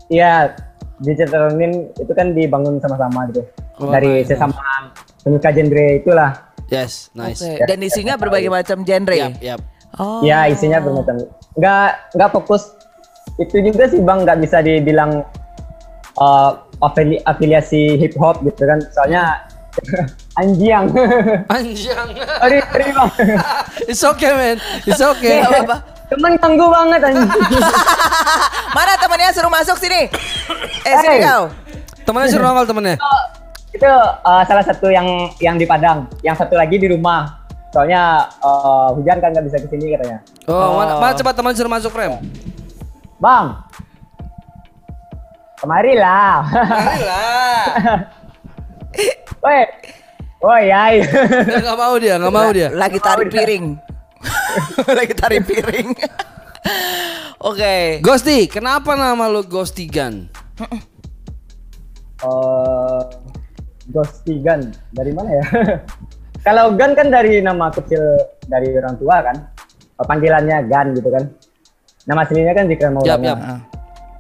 Iya, 0.07 0.55
digital 1.03 1.51
Ronin 1.53 1.93
itu 1.99 2.13
kan 2.17 2.33
dibangun 2.33 2.79
sama-sama 2.81 3.29
gitu. 3.33 3.43
Oh, 3.77 3.93
Dari 3.93 4.25
nice, 4.25 4.33
sesama 4.33 4.57
penyuka 5.21 5.51
genre 5.53 5.87
itulah. 6.01 6.31
Yes, 6.73 7.13
nice. 7.13 7.45
Oke. 7.45 7.63
Dan 7.69 7.79
isinya 7.85 8.15
berbagai 8.19 8.51
macam 8.51 8.83
genre. 8.83 9.17
Yap, 9.17 9.39
yap. 9.43 9.61
Oh. 9.97 10.21
Ya 10.25 10.49
isinya 10.49 10.81
bermacam. 10.81 11.25
Nggak 11.57 11.89
nggak 12.17 12.31
fokus. 12.33 12.73
Itu 13.37 13.61
juga 13.61 13.89
sih 13.91 14.01
bang 14.01 14.25
nggak 14.25 14.39
bisa 14.41 14.65
dibilang 14.65 15.25
uh, 16.21 16.51
afili- 16.79 17.23
afiliasi 17.23 17.97
hip 17.97 18.15
hop 18.17 18.41
gitu 18.43 18.63
kan. 18.63 18.79
Soalnya 18.91 19.45
anjing. 20.41 20.89
Anjang. 21.47 22.09
sorry 22.41 22.59
sorry 22.65 22.87
bang. 22.91 23.11
It's 23.91 24.03
okay, 24.03 24.33
man. 24.33 24.57
It's 24.83 25.03
okay. 25.03 25.41
Nggak 25.41 25.53
apa-apa. 25.63 25.77
Temen 26.07 26.33
ganggu 26.39 26.67
banget 26.67 27.01
anjing. 27.03 27.31
Mana 28.77 28.93
temannya 28.97 29.31
suruh 29.31 29.51
masuk 29.51 29.77
sini? 29.77 30.09
Eh 30.83 30.95
sini 30.97 31.17
Hey. 31.19 31.27
kau. 31.27 31.45
Temennya 32.05 32.29
suruh 32.31 32.45
nongol 32.45 32.65
temennya. 32.65 32.97
itu 33.69 33.85
uh, 34.25 34.41
salah 34.49 34.65
satu 34.65 34.89
yang 34.89 35.05
yang 35.37 35.61
di 35.61 35.69
Padang. 35.69 36.09
Yang 36.23 36.41
satu 36.41 36.57
lagi 36.57 36.77
di 36.77 36.89
rumah. 36.89 37.45
Soalnya 37.69 38.25
uh, 38.41 38.89
hujan 38.97 39.21
kan 39.21 39.35
nggak 39.35 39.45
bisa 39.45 39.61
ke 39.61 39.69
sini 39.69 39.93
katanya. 39.93 40.25
Oh, 40.49 40.81
mana, 40.81 40.97
mana 40.97 41.13
coba 41.13 41.37
teman 41.37 41.53
suruh 41.53 41.69
masuk 41.69 41.93
frame. 41.93 42.17
Bang. 43.19 43.61
Kemari 45.57 45.97
lah. 45.97 46.45
lah. 47.01 47.65
Woi. 49.45 49.63
Oh 50.45 50.59
ya. 50.61 50.93
Enggak 51.49 51.77
mau 51.81 51.95
dia, 51.97 52.15
enggak 52.21 52.35
mau 52.35 52.51
dia. 52.53 52.69
Lagi 52.77 53.01
tarik 53.01 53.33
piring. 53.33 53.81
Lagi 54.99 55.15
tarik 55.17 55.43
piring. 55.49 55.89
Oke. 57.49 58.05
Ghosty, 58.05 58.49
kenapa 58.53 58.93
nama 58.95 59.33
lu 59.33 59.41
Ghosty 59.49 59.89
Gun? 59.89 60.29
Eh, 62.21 63.01
Ghosty 63.93 64.41
Gun 64.45 64.73
dari 64.93 65.13
mana 65.17 65.31
ya? 65.41 65.45
Kalau 66.45 66.77
Gun 66.77 66.93
kan 66.93 67.09
dari 67.09 67.41
nama 67.41 67.73
kecil 67.73 68.01
dari 68.47 68.71
orang 68.77 68.97
tua 69.01 69.25
kan, 69.25 69.37
panggilannya 70.05 70.69
Gun 70.69 70.87
gitu 71.01 71.09
kan. 71.09 71.25
Nama 72.07 72.23
aslinya 72.23 72.55
kan 72.55 72.71
Zikran 72.71 72.93
Yap, 73.03 73.19
Maulana. 73.19 73.25
yap. 73.25 73.76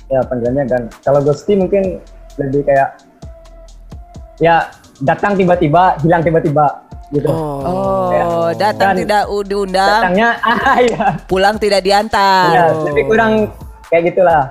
Ya 0.07 0.21
panggilannya 0.23 0.65
Gun. 0.67 0.85
Kalau 1.01 1.21
Ghosty 1.21 1.55
mungkin 1.55 1.99
lebih 2.37 2.63
kayak 2.63 2.95
ya 4.39 4.71
datang 5.01 5.35
tiba-tiba, 5.35 5.97
hilang 6.01 6.23
tiba-tiba 6.23 6.85
gitu. 7.09 7.27
Oh, 7.31 8.51
datang 8.53 8.95
Dan- 8.95 9.03
tidak 9.03 9.25
diundang, 9.43 10.03
Datangnya 10.05 10.29
ah 10.47 10.79
ya, 10.79 11.05
pulang 11.25 11.57
tidak 11.57 11.81
ya 11.81 11.87
diantar. 12.03 12.47
lebih 12.85 13.05
kurang 13.07 13.33
kayak 13.89 14.13
gitulah. 14.13 14.51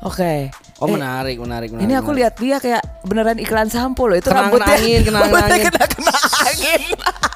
Oke. 0.00 0.48
Oh, 0.80 0.88
Eh, 0.88 0.96
menarik, 0.96 1.36
menarik, 1.36 1.68
menarik. 1.70 1.84
Ini 1.84 1.94
aku 1.94 2.10
lihat 2.10 2.32
dia 2.34 2.56
kayak 2.56 2.80
beneran 3.04 3.36
iklan 3.36 3.68
sampo 3.68 4.08
loh. 4.08 4.16
Itu 4.16 4.32
Kena- 4.32 4.48
rambutnya 4.48 4.64
kena 4.66 4.80
angin, 4.80 5.00
kena 5.04 5.18
angin. 5.20 5.62
kena 5.62 5.84
kena 5.86 6.12
angin. 6.40 6.80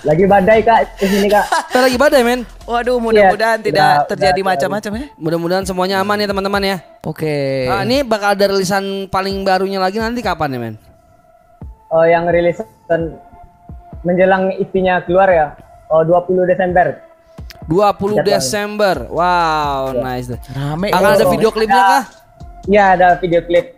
Lagi 0.00 0.24
badai 0.24 0.60
kak 0.60 0.96
di 0.96 1.06
sini 1.06 1.28
kak. 1.28 1.44
Kita 1.68 1.80
lagi 1.82 1.96
badai, 1.96 2.22
men. 2.22 2.40
Waduh, 2.64 2.96
mudah-mudahan 2.96 3.60
Iya, 3.60 3.66
tidak 3.66 3.84
udah- 3.84 4.08
terjadi 4.08 4.40
macam-macam 4.40 4.92
ya. 4.94 5.04
Mudah-mudahan 5.14 5.64
semuanya 5.64 6.00
aman 6.00 6.16
ya, 6.16 6.26
teman-teman 6.26 6.62
ya. 6.62 6.76
Oke. 7.02 7.68
Ah, 7.68 7.82
ini 7.82 8.00
bakal 8.00 8.32
ada 8.32 8.48
rilisan 8.48 8.84
paling 9.06 9.44
barunya 9.44 9.76
lagi 9.76 9.96
nanti 9.96 10.20
kapan 10.20 10.56
ya, 10.56 10.58
men? 10.58 10.74
Oh 11.88 12.02
yang 12.02 12.24
rilisan 12.24 12.64
menjelang 14.00 14.56
IP-nya 14.56 15.04
keluar 15.04 15.28
ya. 15.28 15.46
Oh 15.88 16.00
20 16.00 16.46
Desember. 16.46 16.96
20 17.66 17.76
Jadwal. 18.16 18.24
Desember. 18.24 18.96
Wow, 19.06 19.92
nice. 19.94 20.32
Rame. 20.48 20.88
Akan 20.90 21.10
ada 21.12 21.24
Oh, 21.24 21.30
video 21.30 21.50
klipnya 21.50 21.76
ada- 21.76 21.90
kah? 21.92 22.04
Iya 22.62 22.84
ada 22.92 23.06
video 23.16 23.40
klip 23.40 23.72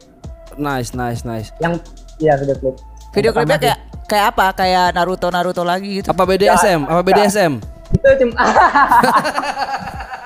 Nice, 0.53 0.91
nice, 0.93 1.23
nice. 1.23 1.55
yang 1.59 1.79
iya 2.19 2.35
video 2.35 2.55
klip. 2.55 2.77
Video 3.11 3.31
klipnya 3.31 3.57
kayak 3.57 3.79
kayak 4.13 4.27
apa? 4.37 4.47
Kayak 4.53 4.87
Naruto 4.93 5.29
Naruto 5.33 5.63
lagi 5.65 6.05
gitu. 6.05 6.13
Apa 6.13 6.29
BDSM? 6.29 6.85
Apa 6.85 7.01
BDSM? 7.01 7.53
itu 7.93 8.09
cuma 8.25 8.41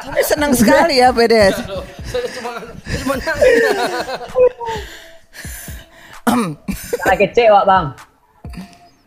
Kamu 0.07 0.23
senang 0.23 0.55
sekali 0.55 1.02
ya 1.02 1.11
BDS. 1.11 1.66
salah 7.02 7.16
kece 7.19 7.43
wak 7.50 7.64
bang. 7.66 7.85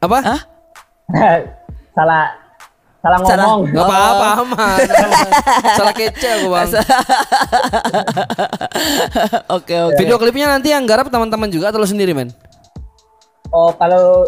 Apa? 0.03 0.17
Hah? 0.24 0.39
salah 1.95 2.24
salah 3.00 3.17
Salah. 3.24 3.48
ngomong. 3.48 3.71
Gak 3.71 3.86
apa-apa 3.88 4.27
aman. 4.43 4.79
Salah 5.79 5.95
kece 5.95 6.29
aku 6.36 6.48
bang. 6.51 6.69
Oke 9.55 9.75
oke. 9.88 9.95
Video 10.03 10.19
klipnya 10.19 10.51
nanti 10.51 10.75
yang 10.75 10.83
garap 10.83 11.07
teman-teman 11.07 11.48
juga 11.48 11.71
atau 11.71 11.79
lu 11.79 11.88
sendiri 11.88 12.12
men? 12.12 12.31
Oh 13.55 13.71
kalau 13.79 14.27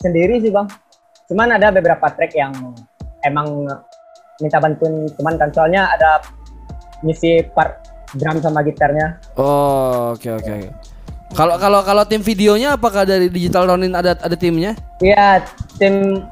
sendiri 0.00 0.40
sih 0.40 0.52
bang. 0.52 0.66
Cuman 1.26 1.56
ada 1.56 1.74
beberapa 1.74 2.06
track 2.12 2.32
yang 2.38 2.52
emang 3.26 3.66
minta 4.40 4.58
bantuan 4.60 5.08
teman 5.16 5.34
kan 5.40 5.50
soalnya 5.50 5.88
ada 5.96 6.20
ngisi 7.02 7.44
part 7.52 7.82
drum 8.14 8.38
sama 8.40 8.62
gitarnya. 8.62 9.18
Oh 9.36 10.14
oke 10.14 10.28
oke. 10.38 10.52
oke. 10.52 10.70
Kalau 11.34 11.58
kalau 11.58 11.80
kalau 11.82 12.04
tim 12.06 12.22
videonya 12.22 12.78
apakah 12.78 13.02
dari 13.02 13.26
Digital 13.26 13.66
Ronin 13.66 13.92
ada 13.92 14.14
ada 14.14 14.36
timnya? 14.38 14.78
Iya 15.02 15.42
tim 15.76 16.22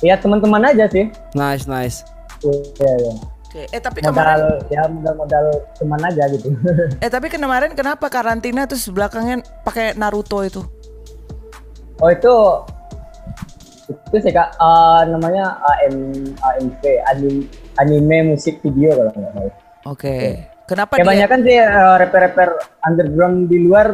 ya 0.00 0.16
teman-teman 0.16 0.64
aja 0.64 0.88
sih. 0.88 1.12
Nice 1.36 1.68
nice. 1.68 2.02
Iya 2.42 2.92
iya. 3.04 3.14
Oke. 3.50 3.62
Eh 3.68 3.80
tapi 3.82 3.98
kemarin 4.00 4.38
Modal 4.40 4.42
ya 4.72 4.82
modal-modal 4.88 5.44
teman 5.76 6.00
aja 6.06 6.24
gitu. 6.32 6.48
eh 7.04 7.10
tapi 7.10 7.26
kemarin 7.28 7.70
kenapa 7.76 8.06
karantina 8.08 8.64
terus 8.64 8.88
belakangnya 8.88 9.44
pakai 9.66 9.92
Naruto 9.98 10.40
itu? 10.40 10.62
Oh 12.00 12.08
itu 12.08 12.32
itu 13.90 14.16
sih 14.22 14.32
kak 14.32 14.54
Eh, 14.54 15.00
namanya 15.10 15.58
AM 15.60 15.96
AMV 16.38 16.82
anime, 17.10 17.44
anime 17.76 18.16
musik 18.32 18.62
video 18.62 18.94
kalau 18.94 19.10
nggak 19.12 19.32
salah. 19.34 19.54
Oke. 19.88 20.16
Kenapa 20.64 20.96
dia? 20.96 21.02
Kebanyakan 21.02 21.38
sih 21.42 21.56
eh, 21.58 21.94
rapper-rapper 21.98 22.48
underground 22.86 23.50
di 23.50 23.58
luar 23.66 23.86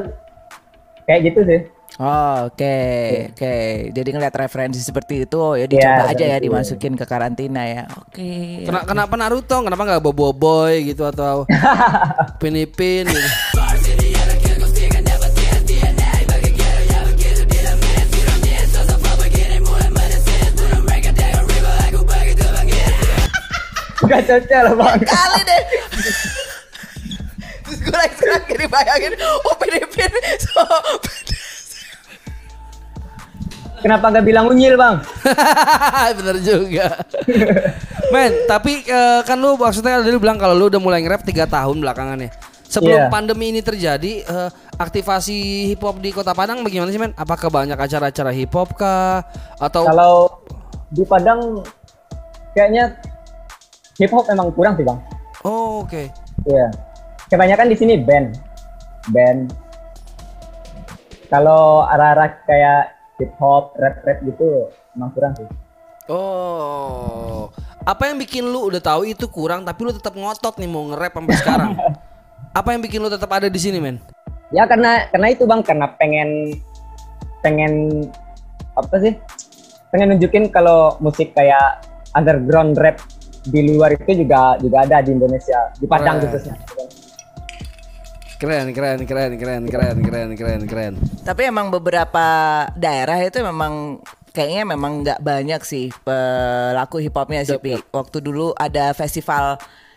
kayak 1.05 1.21
gitu 1.33 1.41
sih. 1.49 1.61
Oh, 1.97 2.53
oke, 2.53 2.77
oke. 3.33 3.57
Jadi 3.89 4.09
ngeliat 4.13 4.37
referensi 4.37 4.85
seperti 4.85 5.25
itu, 5.25 5.41
ya 5.57 5.65
dicoba 5.65 6.05
Iya, 6.05 6.13
aja 6.13 6.25
ya 6.37 6.39
dimasukin 6.45 6.93
ke 6.93 7.09
karantina 7.09 7.65
ya. 7.65 7.89
Oke. 7.89 8.69
Kena, 8.69 8.85
kenapa 8.85 9.17
Naruto? 9.17 9.65
Kenapa 9.65 9.83
nggak 9.89 10.05
Bobo 10.05 10.29
Boy 10.37 10.93
gitu 10.93 11.09
atau 11.09 11.49
Pinipin 12.43 13.09
gitu? 13.09 13.31
Gak 24.07 24.23
cocok 24.25 24.61
lah 24.63 24.75
bang. 24.75 24.99
Kali 25.05 25.41
deh. 25.43 25.63
Terus 27.67 27.79
gue 27.83 27.97
lagi 27.97 28.15
sekarang 28.15 28.43
gini 28.47 28.67
bayangin, 28.71 29.13
oh 29.19 29.55
Filipin, 29.59 30.11
so 30.39 30.63
Kenapa 33.77 34.09
nggak 34.09 34.25
bilang 34.27 34.49
unyil 34.49 34.75
bang? 34.75 34.99
Bener 36.19 36.37
juga. 36.41 36.97
Men, 38.09 38.33
tapi 38.49 38.83
eh, 38.83 39.21
kan 39.23 39.37
lu 39.37 39.55
maksudnya 39.55 40.01
tadi 40.01 40.11
lu 40.11 40.19
bilang 40.19 40.41
kalau 40.41 40.57
lu 40.57 40.67
udah 40.67 40.81
mulai 40.81 41.05
nge-rap 41.05 41.23
3 41.23 41.47
tahun 41.47 41.77
belakangan 41.85 42.19
ya. 42.19 42.31
Sebelum 42.67 43.07
Iya. 43.07 43.13
pandemi 43.13 43.55
ini 43.55 43.63
terjadi, 43.63 44.27
eh, 44.27 44.49
aktivasi 44.75 45.71
hip 45.71 45.83
hop 45.87 46.03
di 46.03 46.11
Kota 46.11 46.35
Padang 46.35 46.67
bagaimana 46.67 46.91
sih, 46.91 46.99
men? 46.99 47.15
Apakah 47.15 47.47
banyak 47.47 47.79
acara-acara 47.79 48.35
hip 48.35 48.51
hop 48.51 48.75
kah 48.75 49.23
atau 49.61 49.87
Kalau 49.87 50.15
di 50.91 51.07
Padang 51.07 51.63
kayaknya 52.57 52.97
hip 53.97 54.13
hop 54.13 54.29
emang 54.29 54.53
kurang 54.53 54.77
sih 54.77 54.85
bang. 54.85 54.99
Oh, 55.45 55.85
oke. 55.85 56.13
Iya. 56.47 56.69
kebanyakan 57.27 57.67
di 57.75 57.77
sini 57.77 57.95
band, 57.99 58.39
band. 59.11 59.51
Kalau 61.27 61.83
arah-arah 61.91 62.39
kayak 62.47 62.95
hip 63.19 63.35
hop, 63.43 63.75
rap 63.83 63.99
rap 64.07 64.23
gitu 64.23 64.71
emang 64.95 65.11
kurang 65.11 65.33
sih. 65.35 65.49
Oh, 66.07 67.51
apa 67.83 68.07
yang 68.07 68.23
bikin 68.23 68.47
lu 68.47 68.71
udah 68.71 68.79
tahu 68.79 69.11
itu 69.11 69.27
kurang 69.27 69.67
tapi 69.67 69.83
lu 69.83 69.91
tetap 69.91 70.15
ngotot 70.15 70.55
nih 70.55 70.71
mau 70.71 70.87
nge-rap 70.87 71.19
sampai 71.19 71.37
sekarang? 71.43 71.73
apa 72.63 72.69
yang 72.71 72.81
bikin 72.85 73.03
lu 73.03 73.11
tetap 73.11 73.31
ada 73.35 73.51
di 73.51 73.59
sini, 73.59 73.83
men? 73.83 73.99
Ya 74.55 74.71
karena 74.71 75.11
karena 75.11 75.29
itu 75.35 75.43
bang, 75.51 75.67
karena 75.67 75.91
pengen 75.99 76.55
pengen 77.43 78.07
apa 78.79 78.95
sih? 79.03 79.19
Pengen 79.91 80.15
nunjukin 80.15 80.55
kalau 80.55 80.95
musik 81.03 81.35
kayak 81.35 81.83
underground 82.15 82.79
rap 82.79 83.03
di 83.47 83.61
luar 83.65 83.95
itu 83.95 84.13
juga 84.17 84.59
juga 84.59 84.83
ada 84.83 84.99
di 85.01 85.11
Indonesia, 85.11 85.59
di 85.75 85.87
Padang 85.87 86.19
Keren. 86.19 86.27
khususnya. 86.29 86.55
Keren, 88.37 88.69
keren, 88.71 89.01
keren, 89.03 89.33
keren, 89.35 89.63
keren, 89.65 89.97
keren, 89.97 90.29
keren, 90.37 90.63
keren. 90.69 90.93
Tapi 91.25 91.43
emang 91.43 91.73
beberapa 91.73 92.27
daerah 92.77 93.17
itu 93.19 93.41
memang 93.41 94.05
kayaknya 94.31 94.69
memang 94.69 95.01
nggak 95.01 95.25
banyak 95.25 95.63
sih 95.65 95.89
pelaku 96.05 97.01
hip 97.01 97.17
hopnya 97.17 97.41
sih. 97.43 97.57
Pi. 97.57 97.81
Waktu 97.89 98.21
dulu 98.21 98.53
ada 98.53 98.93
festival 98.93 99.57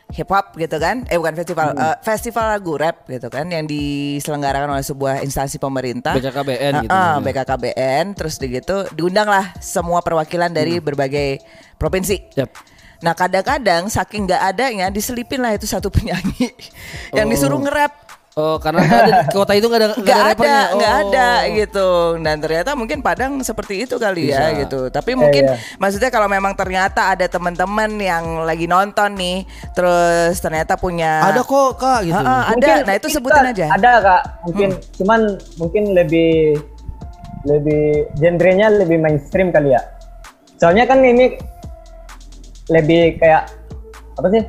hip 0.10 0.32
hop 0.32 0.56
gitu 0.56 0.80
kan? 0.80 1.04
Eh 1.06 1.20
bukan 1.20 1.36
festival, 1.36 1.76
Hmm. 1.76 1.84
eh, 1.84 1.96
festival 2.00 2.46
lagu 2.50 2.80
rap 2.80 3.04
gitu 3.06 3.28
kan 3.28 3.44
yang 3.46 3.68
diselenggarakan 3.68 4.72
oleh 4.72 4.88
sebuah 4.88 5.20
instansi 5.20 5.60
pemerintah. 5.60 6.16
BKKBN 6.16 6.74
gitu 6.80 6.90
Ah, 6.90 6.96
ah, 6.96 7.20
maksudnya. 7.20 7.44
BKKBN 7.44 8.06
terus 8.16 8.40
di 8.40 8.48
gitu 8.50 8.88
diundanglah 8.90 9.52
semua 9.60 10.00
perwakilan 10.00 10.48
dari 10.50 10.80
Hmm. 10.80 10.88
berbagai 10.88 11.44
provinsi. 11.76 12.40
Yap. 12.40 12.56
Nah 13.00 13.14
kadang-kadang 13.14 13.88
saking 13.88 14.26
nggak 14.26 14.44
adanya 14.46 14.88
diselipin 14.88 15.40
lah 15.40 15.54
itu 15.54 15.64
satu 15.64 15.88
penyanyi 15.88 16.52
yang 17.18 17.26
disuruh 17.26 17.56
nge-rap. 17.58 17.94
Oh, 18.34 18.56
karena 18.56 18.80
ada 18.80 19.14
kota 19.36 19.52
itu 19.52 19.68
nggak 19.68 19.80
ada 19.80 19.88
nggak 19.90 20.00
Nggak 20.00 20.16
ada 20.16 20.22
ada, 20.22 20.32
rappernya. 20.32 20.64
nggak 20.72 20.94
Oh. 20.94 21.02
ada 21.02 21.28
gitu. 21.54 21.88
Dan 22.22 22.36
ternyata 22.40 22.70
mungkin 22.72 22.98
Padang 23.00 23.32
seperti 23.42 23.84
itu 23.84 23.96
kali 23.96 24.32
ya 24.32 24.48
Bisa. 24.48 24.60
gitu. 24.64 24.80
Tapi 24.88 25.12
mungkin 25.14 25.44
iya. 25.44 25.56
maksudnya 25.76 26.08
kalau 26.08 26.28
memang 26.28 26.54
ternyata 26.54 27.12
ada 27.12 27.26
teman-teman 27.26 27.90
yang 27.96 28.24
lagi 28.44 28.64
nonton 28.64 29.12
nih, 29.14 29.44
terus 29.74 30.40
ternyata 30.40 30.76
punya 30.76 31.20
Ada 31.26 31.42
kok 31.42 31.72
kak 31.76 32.00
gitu. 32.06 32.16
Ah, 32.16 32.24
ah, 32.24 32.44
ada. 32.48 32.56
Mungkin- 32.56 32.84
Nah 32.86 32.96
itu 32.96 33.08
sebutin 33.10 33.44
Kak, 33.44 33.52
aja. 33.52 33.66
Hmm. 33.66 33.76
Ada 33.76 33.92
kak, 34.00 34.22
mungkin 34.46 34.70
cuman 34.96 35.20
mungkin 35.58 35.84
lebih 35.92 36.32
lebih 37.44 37.84
genrenya 38.16 38.68
lebih 38.70 39.00
mainstream 39.00 39.50
kali 39.50 39.72
ya. 39.72 39.82
Soalnya 40.60 40.86
kan 40.86 41.00
ini 41.00 41.36
lebih 42.70 43.18
kayak 43.18 43.50
apa 44.16 44.28
sih 44.30 44.44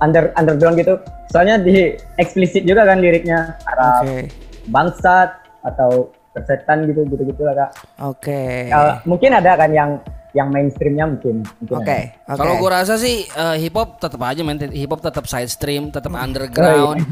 under 0.00 0.30
underground 0.34 0.76
gitu. 0.76 0.96
Soalnya 1.28 1.60
di 1.60 1.92
eksplisit 2.16 2.64
juga 2.64 2.88
kan 2.88 2.98
liriknya 2.98 3.56
arah 3.68 4.00
Oke. 4.00 4.32
bangsat 4.68 5.30
atau 5.60 6.08
persetan 6.32 6.86
gitu 6.86 7.04
gitu 7.04 7.22
gitu 7.26 7.42
lah 7.44 7.66
kak. 7.66 7.70
Oke. 8.00 8.70
Kalau- 8.70 8.98
mungkin 9.04 9.30
ada 9.34 9.52
kan 9.54 9.70
yang 9.70 9.90
yang 10.36 10.52
mainstreamnya 10.52 11.08
mungkin. 11.08 11.40
mungkin 11.58 11.76
Oke. 11.82 11.88
ada. 11.90 12.30
Oke. 12.30 12.38
Kalau 12.38 12.52
gue 12.60 12.70
rasa 12.70 12.94
sih 12.96 13.26
eh, 13.26 13.56
hip 13.58 13.74
hop 13.74 13.98
tetap 13.98 14.20
aja 14.22 14.40
men 14.40 14.60
hip 14.70 14.88
hop 14.88 15.00
tetap 15.00 15.24
side 15.26 15.50
stream, 15.50 15.88
tetap 15.90 16.12
underground. 16.14 17.02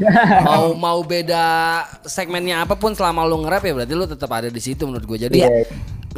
mau 0.45 0.71
mau 0.73 0.99
beda 1.03 1.45
segmennya 2.05 2.63
apa 2.63 2.73
pun 2.73 2.93
selama 2.93 3.25
lu 3.25 3.41
nge-rap 3.43 3.65
ya 3.65 3.73
berarti 3.73 3.93
lu 3.93 4.05
tetap 4.05 4.29
ada 4.31 4.47
di 4.47 4.61
situ 4.61 4.85
menurut 4.85 5.05
gue. 5.05 5.19
Jadi 5.27 5.37
Iya. 5.43 5.65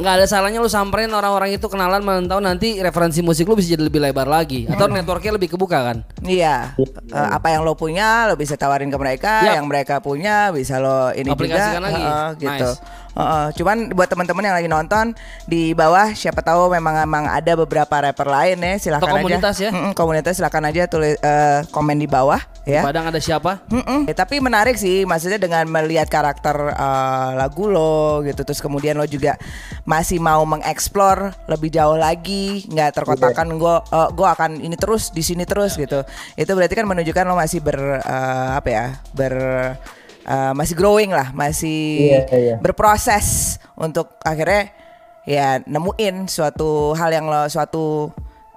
Nggak 0.00 0.14
ada 0.16 0.26
salahnya 0.26 0.64
lu 0.64 0.66
samperin 0.72 1.12
orang-orang 1.12 1.60
itu 1.60 1.68
kenalan 1.68 2.00
tahu 2.24 2.40
nanti 2.40 2.80
referensi 2.80 3.20
musik 3.20 3.44
lu 3.44 3.54
bisa 3.54 3.76
jadi 3.76 3.84
lebih 3.84 4.00
lebar 4.00 4.24
lagi 4.24 4.64
atau 4.64 4.88
networknya 4.88 5.36
lebih 5.36 5.52
kebuka 5.52 5.78
kan. 5.92 5.96
Iya. 6.24 6.72
Eh, 6.80 7.28
apa 7.36 7.52
yang 7.52 7.62
lo 7.62 7.76
punya 7.76 8.24
lo 8.26 8.34
bisa 8.40 8.56
tawarin 8.56 8.88
ke 8.88 8.96
mereka, 8.96 9.44
Yap. 9.44 9.60
yang 9.60 9.66
mereka 9.68 10.00
punya 10.00 10.48
bisa 10.50 10.80
lo 10.80 11.12
ini 11.12 11.28
Aplikasikan 11.28 11.78
juga. 11.78 11.86
lagi. 11.86 12.02
Heeh, 12.02 12.28
gitu. 12.40 12.70
Nice. 12.72 12.80
Heeh, 13.20 13.46
cuman 13.60 13.92
buat 13.92 14.08
teman-teman 14.08 14.48
yang 14.48 14.56
lagi 14.56 14.68
nonton 14.72 15.12
di 15.44 15.76
bawah 15.76 16.16
siapa 16.16 16.40
tahu 16.40 16.72
memang 16.72 17.04
memang 17.04 17.28
ada 17.28 17.52
beberapa 17.52 17.92
rapper 17.92 18.24
lain 18.24 18.56
ya 18.64 18.74
silakan 18.80 19.04
Atau 19.04 19.16
komunitas 19.20 19.54
aja. 19.60 19.68
ya. 19.68 19.70
Mm-mm, 19.76 19.92
komunitas 19.92 20.40
silakan 20.40 20.72
aja 20.72 20.88
tulis 20.88 21.20
eh, 21.20 21.60
komen 21.68 22.00
di 22.00 22.08
bawah 22.08 22.40
ya. 22.64 22.80
Padang 22.80 23.12
ada 23.12 23.20
siapa? 23.20 23.60
Mm-mm. 23.68 24.08
Eh, 24.08 24.16
tapi 24.16 24.40
menarik 24.40 24.80
sih, 24.80 25.04
maksudnya 25.04 25.36
dengan 25.36 25.68
melihat 25.68 26.08
karakter 26.08 26.56
uh, 26.72 27.36
lagu 27.36 27.68
lo 27.68 28.24
gitu, 28.24 28.40
terus 28.46 28.64
kemudian 28.64 28.96
lo 28.96 29.04
juga 29.04 29.36
masih 29.84 30.16
mau 30.22 30.40
mengeksplor 30.48 31.34
lebih 31.50 31.68
jauh 31.74 32.00
lagi, 32.00 32.64
nggak 32.70 32.96
terkotakan 32.96 33.60
gue 33.60 33.76
gue 33.90 34.28
akan 34.28 34.62
ini 34.62 34.76
terus 34.78 35.12
di 35.12 35.20
sini 35.20 35.44
terus 35.44 35.76
gitu. 35.76 36.06
Itu 36.38 36.52
berarti 36.56 36.74
kan 36.78 36.86
menunjukkan 36.88 37.24
lo 37.28 37.36
masih 37.36 37.60
ber 37.60 38.00
uh, 38.00 38.50
apa 38.56 38.68
ya 38.70 38.86
ber 39.12 39.34
uh, 40.30 40.52
masih 40.54 40.78
growing 40.78 41.10
lah, 41.10 41.34
masih 41.34 42.14
Iya, 42.14 42.22
iya. 42.38 42.56
berproses 42.62 43.58
untuk 43.74 44.14
akhirnya 44.22 44.70
ya 45.26 45.58
nemuin 45.66 46.30
suatu 46.30 46.94
hal 46.94 47.10
yang 47.10 47.26
lo 47.26 47.50
suatu 47.50 48.08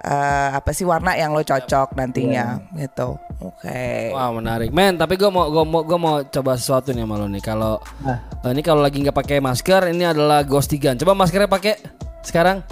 uh, 0.03 0.49
apa 0.53 0.69
sih 0.71 0.85
warna 0.85 1.17
yang 1.17 1.33
lo 1.33 1.41
cocok 1.41 1.97
nantinya 1.97 2.61
gitu. 2.77 3.17
Oke. 3.43 4.13
Wah 4.15 4.31
menarik, 4.31 4.71
men. 4.71 4.95
Tapi 4.95 5.19
gue 5.19 5.27
mau 5.27 5.51
gue 5.51 5.63
mau 5.67 5.81
gue 5.83 5.99
mau 5.99 6.15
coba 6.23 6.55
sesuatu 6.55 6.95
nih 6.95 7.03
sama 7.03 7.19
lo 7.19 7.27
nih. 7.27 7.43
Kalau 7.43 7.75
eh, 8.07 8.51
ini 8.55 8.61
kalau 8.63 8.79
lagi 8.79 9.03
nggak 9.03 9.15
pakai 9.15 9.43
masker, 9.43 9.91
ini 9.91 10.07
adalah 10.07 10.47
Ghostigan. 10.47 10.95
Coba 10.95 11.11
maskernya 11.17 11.51
pakai 11.51 11.75
sekarang. 12.23 12.63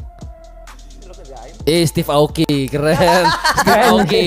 Eh 1.61 1.85
Steve 1.85 2.09
Aoki 2.09 2.43
keren 2.65 2.97
Steve 3.61 3.81
Aoki 3.85 4.23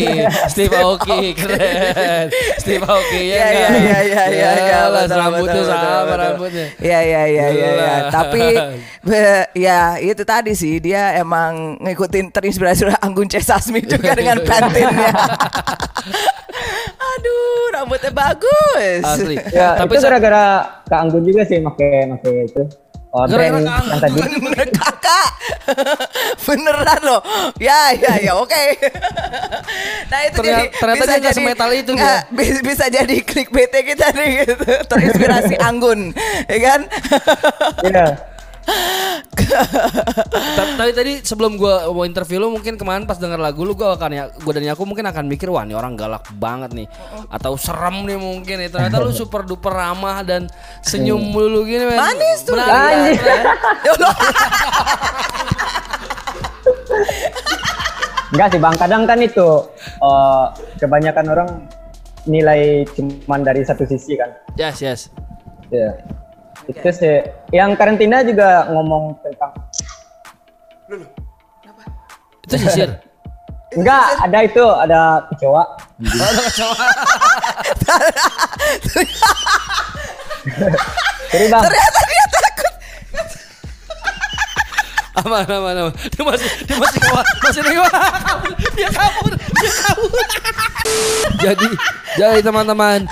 Steve 0.46 0.74
Aoki 0.76 1.20
keren 1.34 2.30
Steve 2.56 2.84
Aoki 2.84 3.22
ya 3.26 3.36
Iya 3.36 3.48
iya 3.50 3.68
iya 3.74 3.98
iya 4.00 4.22
iya 4.30 4.50
iya 4.56 4.78
rambutnya 5.04 5.62
sama 5.64 6.14
rambutnya 6.14 6.66
Iya 6.78 6.98
iya 7.00 7.22
iya 7.26 7.46
iya. 7.48 7.68
Gila. 7.68 7.94
Tapi 8.08 8.44
be- 9.02 9.48
ya 9.52 9.78
itu 9.98 10.22
tadi 10.22 10.52
sih 10.52 10.78
dia 10.78 11.14
emang 11.14 11.74
ngikutin 11.80 12.30
terinspirasi 12.30 12.86
oleh 12.86 12.98
Anggun 12.98 13.26
C 13.26 13.38
Sasmi 13.38 13.82
juga 13.82 14.14
dengan 14.14 14.38
pentinnya. 14.48 15.10
Aduh, 16.94 17.64
rambutnya 17.72 18.10
bagus. 18.10 19.02
asli 19.02 19.36
Ya, 19.50 19.74
tapi 19.76 19.90
itu 19.92 20.00
sa- 20.00 20.08
gara-gara 20.08 20.44
Kak 20.84 20.98
Anggun 21.00 21.22
juga 21.22 21.42
sih 21.42 21.58
make 21.58 21.82
make 22.06 22.30
itu. 22.46 22.62
Oh, 23.10 23.26
Gara-gara 23.26 23.58
Kak 23.60 23.82
yang 23.84 24.00
tadi. 24.00 24.14
Bener 24.40 24.68
kakak 24.70 25.23
Beneran 26.44 27.00
loh. 27.02 27.20
Ya 27.56 27.92
ya 27.92 28.12
ya 28.20 28.32
oke. 28.34 28.54
Nah 30.04 30.20
itu 30.22 30.36
Ternyata- 30.36 30.60
jadi 30.60 30.66
ternyata 30.70 31.02
bisa 31.02 31.14
jadi- 31.18 31.34
semetal 31.34 31.70
itu 31.72 31.90
nggak, 31.92 32.20
bisa, 32.30 32.60
bisa 32.62 32.84
jadi 32.86 33.16
klik 33.20 33.48
BT 33.50 33.74
kita 33.86 34.06
nih 34.12 34.30
gitu. 34.44 34.64
Terinspirasi 34.86 35.54
Anggun 35.68 36.12
Ya 36.46 36.58
kan? 36.60 36.80
Iya. 37.82 38.06
Ta- 38.64 40.72
Tapi 40.74 40.90
tadi 40.92 41.12
sebelum 41.20 41.54
gua 41.54 41.86
mau 41.88 42.02
interview 42.02 42.40
lu 42.40 42.48
mungkin 42.48 42.74
kemarin 42.74 43.04
pas 43.04 43.16
denger 43.16 43.36
lagu 43.36 43.62
lu 43.62 43.76
gua 43.76 43.94
akan 43.94 44.10
ya 44.10 44.24
gua 44.40 44.52
dan 44.56 44.66
aku 44.68 44.82
mungkin 44.84 45.04
akan 45.04 45.24
mikir 45.28 45.48
wah 45.48 45.62
ini 45.62 45.72
orang 45.72 45.94
galak 45.94 46.24
banget 46.34 46.72
nih 46.72 46.86
atau 47.28 47.54
serem 47.54 48.04
nih 48.04 48.16
mungkin 48.16 48.56
ya. 48.58 48.68
Ternyata 48.68 48.96
lu 48.98 49.12
super 49.16 49.44
duper 49.44 49.70
ramah 49.70 50.22
dan 50.22 50.48
senyum 50.80 51.20
mulu 51.20 51.64
gini 51.64 51.84
men. 51.84 51.98
Manis 52.00 52.38
tuh. 52.42 52.56
Menarik 52.56 53.20
men. 53.20 53.44
Enggak 58.34 58.48
sih 58.50 58.58
Bang, 58.58 58.74
kadang 58.74 59.02
kan 59.06 59.18
itu 59.22 59.48
eh, 60.02 60.44
kebanyakan 60.82 61.26
orang 61.30 61.48
nilai 62.26 62.82
cuman 62.96 63.44
dari 63.44 63.62
satu 63.62 63.86
sisi 63.86 64.18
kan. 64.18 64.32
Yes, 64.58 64.82
yes. 64.82 65.00
Ya. 65.70 65.94
Itu 66.68 66.90
sih 66.92 67.20
yang 67.52 67.76
karantina 67.76 68.24
juga 68.24 68.68
ngomong 68.72 69.20
tentang 69.20 69.52
Itu 72.44 72.56
sisir. 72.60 72.90
Enggak, 73.74 74.06
ada 74.22 74.38
itu, 74.46 74.62
ada 74.62 75.26
kecoa. 75.34 75.64
Jadi 81.34 81.46
Bang, 81.50 81.62
Ternyata 81.66 82.00
dia 82.06 82.24
takut 82.38 82.72
aman 85.14 85.46
aman 85.46 85.74
aman. 85.86 85.94
Dia 86.10 86.22
masih 86.22 86.50
dia 86.66 86.76
masih 86.78 86.98
kawat, 87.02 87.26
masih 87.42 87.62
kabur. 87.62 88.52
Dia 88.74 88.90
kabur, 88.90 89.32
dia 89.34 89.70
kabur. 89.70 90.26
jadi 91.44 91.68
jadi 92.18 92.40
teman-teman, 92.42 93.06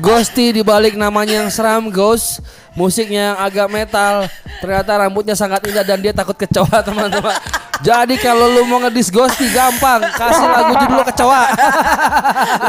Ghosty 0.00 0.56
di 0.56 0.62
balik 0.64 0.96
namanya 0.96 1.44
yang 1.44 1.48
seram 1.52 1.88
Ghost, 1.92 2.44
musiknya 2.72 3.32
yang 3.32 3.38
agak 3.38 3.68
metal, 3.68 4.26
ternyata 4.60 4.92
rambutnya 4.96 5.36
sangat 5.36 5.60
indah 5.68 5.84
dan 5.84 5.98
dia 6.00 6.12
takut 6.14 6.36
kecoa 6.36 6.82
teman-teman. 6.88 7.36
Jadi 7.82 8.14
kalau 8.22 8.46
lu 8.46 8.62
mau 8.70 8.78
ngedis 8.86 9.10
Ghosty 9.10 9.50
gampang, 9.50 10.06
kasih 10.14 10.46
lagu 10.46 10.72
judul 10.86 11.02
kecoa. 11.02 11.42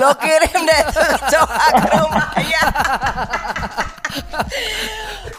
Lo 0.02 0.10
kirim 0.24 0.58
deh 0.66 0.82
kecoa 0.90 1.66
ke 1.70 1.90
rumahnya 2.02 2.64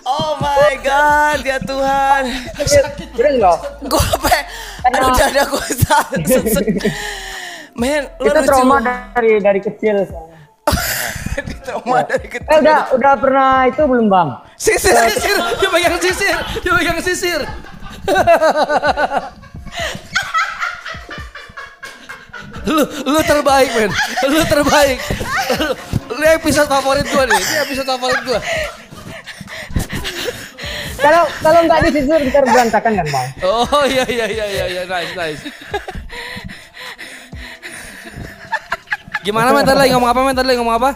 Oh 0.04 0.38
my 0.38 0.74
god 0.82 1.40
ya 1.42 1.58
Tuhan 1.62 2.22
keren 3.14 3.34
loh. 3.38 3.58
Gue 3.86 4.02
apa 4.02 4.28
Aduh 4.90 5.10
dada 5.16 5.42
gue 5.48 5.66
sakit 5.80 6.20
Men 7.80 8.06
lo 8.20 8.30
Itu 8.30 8.38
lucu 8.38 8.46
trauma 8.46 8.78
dari 8.82 9.40
dari 9.42 9.60
kecil. 9.62 10.06
Trauma 11.64 12.04
dari 12.04 12.28
Eh 12.28 12.30
kecil. 12.38 12.60
udah 12.60 12.78
udah 12.92 13.12
pernah 13.16 13.64
itu 13.66 13.82
belum 13.82 14.06
bang? 14.12 14.28
Sisir. 14.60 14.92
Sisir, 14.92 15.36
dia 15.58 15.68
pegang 15.72 15.96
sisir, 15.98 16.36
dia 16.60 16.72
pegang 16.76 16.98
sisir. 17.00 17.40
lu 22.64 22.82
lu 22.84 23.20
terbaik 23.24 23.70
men. 23.76 23.90
Lu 24.28 24.40
terbaik. 24.44 24.98
Lu, 25.60 25.66
lu 26.16 26.24
episode 26.36 26.68
favorit 26.68 27.04
gua 27.08 27.24
nih. 27.28 27.40
Ini 27.40 27.56
episode 27.68 27.88
favorit 27.88 28.20
gua. 28.24 28.40
Kalau 30.94 31.22
kalau 31.44 31.60
nggak 31.68 31.80
disisir 31.90 32.20
ntar 32.32 32.44
berantakan 32.48 32.92
kan 32.96 33.06
bang? 33.12 33.28
oh 33.44 33.84
iya 33.84 34.04
iya 34.08 34.26
iya 34.28 34.46
iya 34.48 34.64
iya. 34.68 34.82
Nice 34.88 35.12
nice. 35.12 35.42
Gimana 39.24 39.52
men? 39.52 39.64
Tadi 39.64 39.78
lagi 39.80 39.92
ngomong 39.92 40.10
apa 40.12 40.20
men? 40.24 40.34
Tadi 40.36 40.46
lagi 40.48 40.58
ngomong 40.60 40.76
apa 40.76 40.90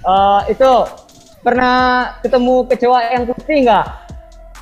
Eh 0.00 0.40
itu 0.50 0.70
pernah 1.40 1.76
ketemu 2.20 2.54
kecoa 2.66 3.00
yang 3.10 3.24
putih 3.26 3.58
nggak? 3.64 3.86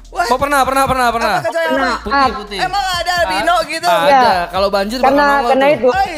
oh 0.08 0.38
pernah 0.40 0.64
pernah 0.64 0.88
pernah 0.88 1.08
pernah 1.12 1.34
Apa 1.36 1.44
kecoa 1.44 1.62
yang 1.62 1.74
Pernah. 1.76 1.96
apa? 2.00 2.08
Ah, 2.10 2.26
putih 2.32 2.58
Emang 2.58 2.80
ada 2.96 3.12
albino 3.20 3.56
gitu? 3.68 3.86
ada 3.86 4.08
Ya. 4.08 4.48
kalau 4.48 4.68
banjir 4.68 4.98
karena 4.98 5.26
karena 5.44 5.66
tuh. 5.66 5.76
itu 5.76 5.88
Oi. 5.92 6.16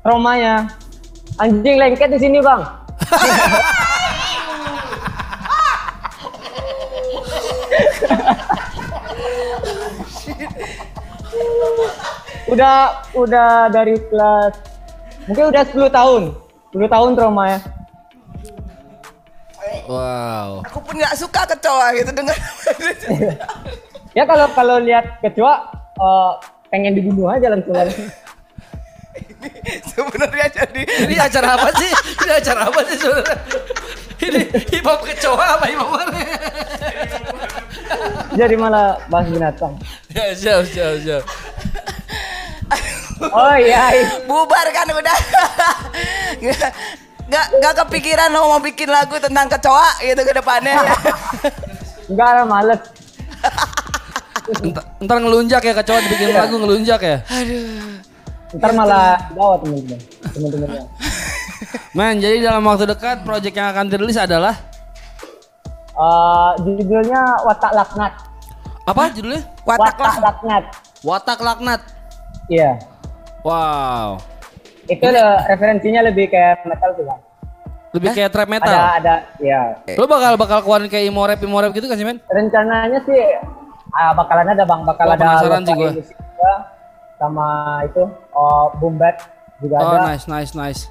traumanya 0.00 0.54
anjing 1.36 1.76
lengket 1.76 2.08
di 2.10 2.18
sini 2.20 2.38
bang. 2.38 2.62
udah 12.46 12.74
udah 13.16 13.50
dari 13.72 13.96
kelas 14.06 14.52
mungkin 15.26 15.44
udah 15.48 15.62
10 15.64 15.88
tahun 15.90 16.22
10 16.70 16.84
tahun 16.86 17.10
trauma 17.16 17.44
ya 17.48 17.60
wow 19.88 20.62
Aku 20.68 20.78
pun 20.80 20.96
nggak 20.96 21.16
suka 21.16 21.44
kecoa 21.56 21.86
gitu 21.98 22.10
dengar. 22.12 22.36
ya 24.18 24.24
kalau 24.24 24.46
kalau 24.54 24.76
lihat 24.80 25.20
kecoa 25.20 25.54
eh, 25.98 26.32
pengen 26.72 26.96
dibunuh 26.96 27.30
aja 27.30 27.50
langsung 27.52 27.74
Sebenarnya 29.92 30.48
jadi 30.50 30.82
Ini 31.04 31.16
acara 31.20 31.54
apa 31.60 31.68
sih? 31.76 31.92
Ini 32.24 32.32
acara 32.40 32.60
apa 32.66 32.80
sih 32.88 32.96
sebenarnya? 32.96 33.36
Ini 34.24 34.40
hip 34.72 34.84
hop 34.88 35.00
kecoa 35.04 35.44
apa 35.60 35.64
hip 35.68 35.78
hop 35.78 35.90
mana? 35.92 36.20
jadi 38.34 38.54
malah 38.58 38.98
bahas 39.06 39.30
binatang 39.30 39.78
Ya 40.10 40.34
siap 40.34 40.66
siap 40.66 40.98
siap. 41.02 41.22
oh 43.36 43.54
iya 43.54 43.94
iya. 43.94 44.08
bubar 44.26 44.66
kan 44.74 44.88
udah. 44.90 45.18
Nggak- 47.24 47.48
Nggak 47.56 47.74
kepikiran 47.80 48.28
lo 48.28 48.40
mau 48.46 48.60
bikin 48.60 48.86
lagu 48.86 49.16
tentang 49.16 49.48
kecoa 49.48 49.88
gitu 49.98 50.20
ke 50.20 50.32
depannya. 50.34 50.76
enggak 52.10 52.30
lah 52.30 52.44
males 52.44 52.80
Ntar, 54.44 54.84
ntar 55.00 55.16
ngelunjak 55.18 55.62
ya 55.62 55.72
kecoa 55.74 55.98
dibikin 56.00 56.30
lagu 56.30 56.54
ngelunjak 56.54 57.00
ya. 57.00 57.16
ntar 58.52 58.70
malah 58.70 59.16
bawa 59.32 59.56
temen-temen 59.58 59.98
temen-temennya 60.28 60.84
Men, 61.90 62.20
jadi 62.20 62.44
dalam 62.44 62.60
waktu 62.62 62.84
dekat 62.84 63.24
project 63.24 63.54
yang 63.54 63.68
akan 63.68 63.88
dirilis 63.88 64.14
adalah 64.16 64.52
Eh, 65.94 66.50
judulnya 66.60 67.22
watak 67.40 67.72
laknat 67.72 68.12
apa 68.84 69.02
judulnya? 69.08 69.42
Watak 69.64 69.96
lah. 69.96 70.14
laknat 70.20 70.64
Watak 71.00 71.38
Laknat. 71.38 71.80
iya 72.46 72.76
Wow. 73.40 74.20
Itu 74.86 75.04
referensinya 75.48 76.00
lebih 76.04 76.28
kayak 76.28 76.64
metal 76.64 76.92
tuh 76.94 77.04
bang 77.04 77.20
Lebih 77.94 78.10
kayak 78.10 78.30
trap 78.34 78.50
metal. 78.50 78.74
ada 78.74 78.98
ada 78.98 79.14
ya 79.38 79.78
Lo 79.94 80.10
bakal 80.10 80.34
bakal 80.34 80.66
keluarin 80.66 80.90
kayak 80.90 81.06
emo 81.06 81.22
rap 81.22 81.38
emo 81.38 81.58
rap 81.58 81.70
gitu 81.70 81.86
kan 81.86 81.94
sih 81.94 82.02
men? 82.02 82.18
rencananya 82.26 82.98
sih 83.06 83.20
ah, 83.94 84.10
bakalan 84.12 84.50
ada 84.50 84.66
bang 84.66 84.82
bakal 84.82 85.06
Wah, 85.06 85.14
ada 85.14 85.22
penasaran 85.22 85.62
sih 85.62 85.74
juga, 85.78 86.52
sama 87.14 87.46
itu 87.86 88.02
oh, 88.34 88.74
boom 88.82 88.98
bap 88.98 89.16
juga 89.62 89.78
Oh 89.78 89.94
ada 89.94 90.10
nice 90.10 90.26
nice 90.26 90.52
nice. 90.52 90.82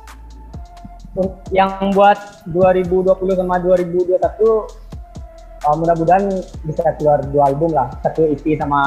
Yang 1.53 1.93
buat 1.93 2.17
2020 2.49 3.13
sama 3.38 3.62
2021 3.62 4.17
uh, 4.17 5.75
mudah-mudahan 5.77 6.23
bisa 6.65 6.84
keluar 6.97 7.21
dua 7.29 7.51
album 7.51 7.69
lah 7.69 7.91
satu 8.01 8.25
EP 8.25 8.41
sama 8.58 8.82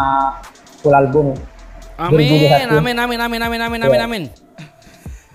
full 0.81 0.91
album 0.91 1.37
Amin, 1.97 2.29
2021. 2.69 2.77
amin, 2.77 2.97
amin, 2.99 3.19
amin, 3.21 3.41
amin, 3.41 3.61
amin, 3.63 3.81
amin, 3.81 4.01
amin. 4.05 4.23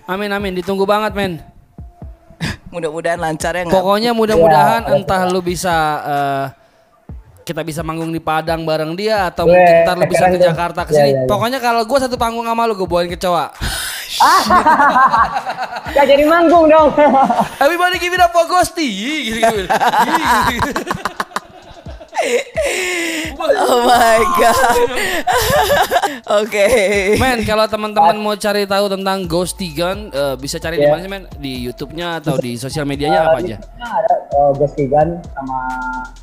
Amin, 0.08 0.30
amin, 0.30 0.54
ditunggu 0.58 0.84
banget 0.84 1.14
men. 1.14 1.34
Mudah-mudahan 2.74 3.20
lancar 3.20 3.54
ya? 3.54 3.64
Pokoknya 3.68 4.12
mudah-mudahan 4.12 4.88
Iya, 4.88 4.96
entah 4.98 5.22
lu 5.30 5.44
bisa 5.44 5.76
eh, 6.02 6.46
kita 7.42 7.62
bisa 7.62 7.82
manggung 7.84 8.10
di 8.10 8.22
Padang 8.22 8.64
bareng 8.64 8.96
dia 8.96 9.28
atau 9.28 9.46
Weh, 9.46 9.54
mungkin 9.54 9.76
ntar 9.84 9.96
lu 10.00 10.06
bisa 10.08 10.26
keren 10.26 10.40
ke. 10.40 10.46
Jakarta 10.46 10.82
ke 10.88 10.92
Iya, 10.94 11.00
sini. 11.04 11.10
iya, 11.12 11.20
iya. 11.22 11.30
Pokoknya 11.30 11.60
kalau 11.60 11.82
gua 11.86 12.00
satu 12.00 12.16
panggung 12.16 12.46
sama 12.48 12.64
lu 12.66 12.74
gue 12.74 12.88
bawain 12.88 13.10
kecoa. 13.12 13.52
ya 15.96 16.04
jadi 16.04 16.28
manggung 16.28 16.68
dong 16.68 16.92
Everybody 17.58 17.96
give 17.98 18.12
it 18.12 18.20
up 18.20 18.30
for 18.30 18.44
Ghosty. 18.46 18.86
Gitu, 19.24 19.40
gitu. 19.40 19.64
Oh 23.42 23.82
my 23.84 24.20
god. 24.38 24.80
Oke. 26.42 26.66
Men, 27.18 27.42
kalau 27.42 27.66
teman-teman 27.66 28.16
mau 28.22 28.38
cari 28.38 28.70
tahu 28.70 28.86
tentang 28.88 29.26
Ghosty 29.26 29.74
Gun, 29.74 30.14
eh, 30.14 30.36
bisa 30.38 30.62
cari 30.62 30.78
di 30.78 30.86
Iya. 30.86 30.92
mana 30.94 31.02
sih 31.02 31.10
men? 31.10 31.24
Di 31.42 31.54
YouTube-nya 31.66 32.22
atau 32.22 32.38
di 32.38 32.56
sosial 32.56 32.86
medianya 32.86 33.28
apa 33.28 33.42
aja? 33.42 33.58
Nah, 33.76 33.92
ada 33.98 34.14
uh, 34.38 34.52
Ghost 34.54 34.78
Tigan 34.78 35.18
sama 35.34 35.58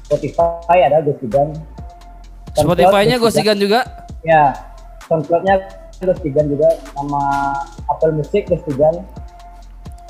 Spotify 0.07 0.79
ada 0.81 1.03
Ghost 1.03 1.21
Tigan 1.21 1.49
Spotify-nya 2.55 3.17
Ghosty 3.19 3.43
Gun 3.43 3.59
juga? 3.59 3.81
ya 4.23 4.51
SoundCloud-nya 5.07 5.63
Ghost 6.01 6.23
Tigan 6.23 6.51
juga 6.51 6.69
sama 6.91 7.23
Apple 7.87 8.15
Music 8.15 8.47
Ghost 8.47 8.67
Tigan 8.67 8.95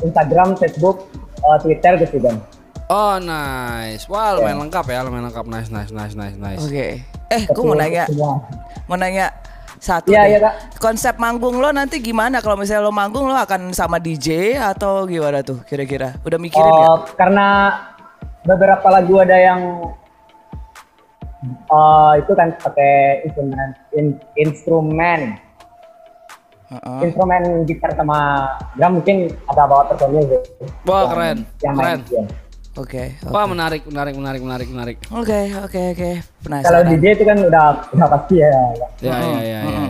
Instagram 0.01 0.57
Facebook 0.57 1.09
uh, 1.43 1.59
Twitter 1.61 1.97
Ghost 1.97 2.14
Tigan 2.14 2.37
Oh 2.88 3.20
nice, 3.20 4.09
wah 4.09 4.33
lumayan 4.33 4.64
lengkap 4.64 4.88
ya, 4.88 5.05
lumayan 5.05 5.29
lengkap, 5.29 5.44
nice, 5.44 5.68
nice, 5.68 5.92
nice, 5.92 6.16
nice, 6.16 6.37
nice. 6.37 6.57
Oke. 6.59 7.05
Eh, 7.29 7.42
gue 7.44 7.61
mau 7.62 7.77
nanya, 7.77 8.09
mau 8.88 8.96
nanya 8.96 9.29
satu 9.79 10.09
Iya, 10.09 10.24
deh. 10.24 10.40
Kak. 10.40 10.81
Konsep 10.81 11.20
manggung 11.20 11.61
lo 11.61 11.68
nanti 11.68 12.01
gimana? 12.01 12.40
Kalau 12.40 12.57
misalnya 12.57 12.83
lo 12.83 12.90
manggung 12.90 13.29
lo 13.29 13.37
akan 13.37 13.70
sama 13.70 14.01
DJ 14.01 14.57
atau 14.57 15.05
gimana 15.05 15.44
tuh 15.44 15.61
kira-kira? 15.62 16.16
Udah 16.24 16.40
mikirin? 16.40 16.64
Uh, 16.64 17.05
karena 17.14 17.77
beberapa 18.48 18.88
lagu 18.88 19.20
ada 19.20 19.37
yang 19.37 19.92
uh, 21.68 22.12
itu 22.16 22.33
kan 22.33 22.57
pakai 22.57 23.20
instrumen 23.22 23.68
in- 23.92 24.22
instrumen 24.35 25.20
Heeh. 26.68 27.01
instrumen 27.05 27.42
gitar 27.64 27.92
sama 27.92 28.48
drum 28.74 28.96
mungkin 28.96 29.29
ada 29.44 29.62
bawa 29.64 29.88
personil 29.88 30.24
gitu. 30.24 30.64
Wah 30.85 31.05
Yang- 31.05 31.11
keren, 31.12 31.38
yang 31.61 31.74
keren. 31.77 32.01
main, 32.01 32.01
iya. 32.09 32.24
Oke. 32.79 33.19
Wah 33.27 33.43
menarik, 33.51 33.83
menarik, 33.91 34.14
menarik, 34.14 34.41
menarik, 34.41 34.69
menarik. 34.71 34.97
Oke, 35.11 35.51
oke, 35.67 35.81
oke. 35.99 36.11
Kalau 36.23 36.43
Penasaran. 36.47 36.87
DJ 36.95 37.05
itu 37.19 37.25
kan 37.27 37.37
udah 37.43 37.64
udah 37.91 38.09
pasti 38.14 38.35
ya. 38.38 38.51
Ya, 39.03 39.14
ya, 39.19 39.41
ya, 39.43 39.59
ya. 39.67 39.81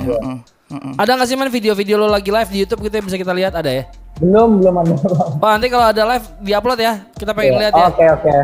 Mm-mm. 0.68 1.00
Ada 1.00 1.16
nggak 1.16 1.28
sih 1.28 1.36
men 1.36 1.52
video-video 1.52 1.96
lo 1.96 2.08
lagi 2.08 2.28
live 2.32 2.48
di 2.52 2.58
YouTube 2.64 2.84
kita 2.88 3.00
bisa 3.04 3.16
kita 3.20 3.32
lihat 3.36 3.56
ada 3.56 3.68
ya? 3.68 3.84
Belum 4.20 4.60
belum 4.60 4.74
ada. 4.80 4.92
Wah 5.40 5.56
nanti 5.56 5.68
kalau 5.68 5.86
ada 5.92 6.02
live 6.16 6.26
diupload 6.40 6.80
ya, 6.80 6.92
kita 7.12 7.32
pengen 7.36 7.60
lihat 7.60 7.72
ya. 7.76 7.86
Oke 7.92 8.04
oke. 8.08 8.36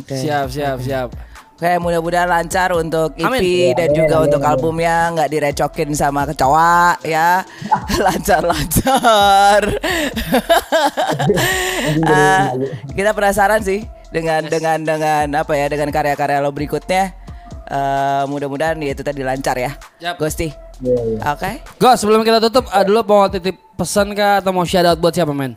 Oke. 0.00 0.16
Siap, 0.16 0.46
siap, 0.48 0.76
siap. 0.80 1.08
Oke, 1.54 1.70
mudah-mudahan 1.78 2.26
lancar 2.26 2.74
untuk 2.74 3.14
EP 3.14 3.30
Amin. 3.30 3.78
Dan 3.78 3.94
amin, 3.94 3.98
juga 4.02 4.14
amin, 4.18 4.26
untuk 4.26 4.42
amin. 4.42 4.50
albumnya 4.50 4.96
nggak 5.14 5.30
direcokin 5.30 5.90
sama 5.94 6.26
kecoa 6.26 6.98
ya. 7.06 7.46
lancar 8.04 8.42
lancar. 8.42 9.62
Ah, 12.02 12.50
kita 12.90 13.14
penasaran 13.14 13.62
sih 13.62 13.86
dengan 14.10 14.42
dengan 14.50 14.82
dengan 14.82 15.26
apa 15.38 15.54
ya 15.54 15.70
dengan 15.70 15.94
karya-karya 15.94 16.42
lo 16.42 16.50
berikutnya. 16.50 17.14
Eh, 17.64 18.22
mudah-mudahan 18.26 18.74
ya 18.82 18.90
itu 18.90 19.06
tadi 19.06 19.22
lancar 19.22 19.54
ya. 19.54 19.78
Yap. 20.02 20.18
Gusti. 20.18 20.50
Iya, 20.82 21.00
iya. 21.06 21.18
Oke. 21.38 21.62
Gus, 21.78 22.02
sebelum 22.02 22.26
kita 22.26 22.42
tutup, 22.42 22.66
ada 22.74 22.90
lo 22.90 23.06
mau 23.06 23.30
titip 23.30 23.54
pesan 23.78 24.10
kah 24.18 24.42
atau 24.42 24.50
mau 24.50 24.66
shout 24.66 24.84
out 24.84 24.98
buat 24.98 25.14
siapa 25.14 25.30
men? 25.30 25.54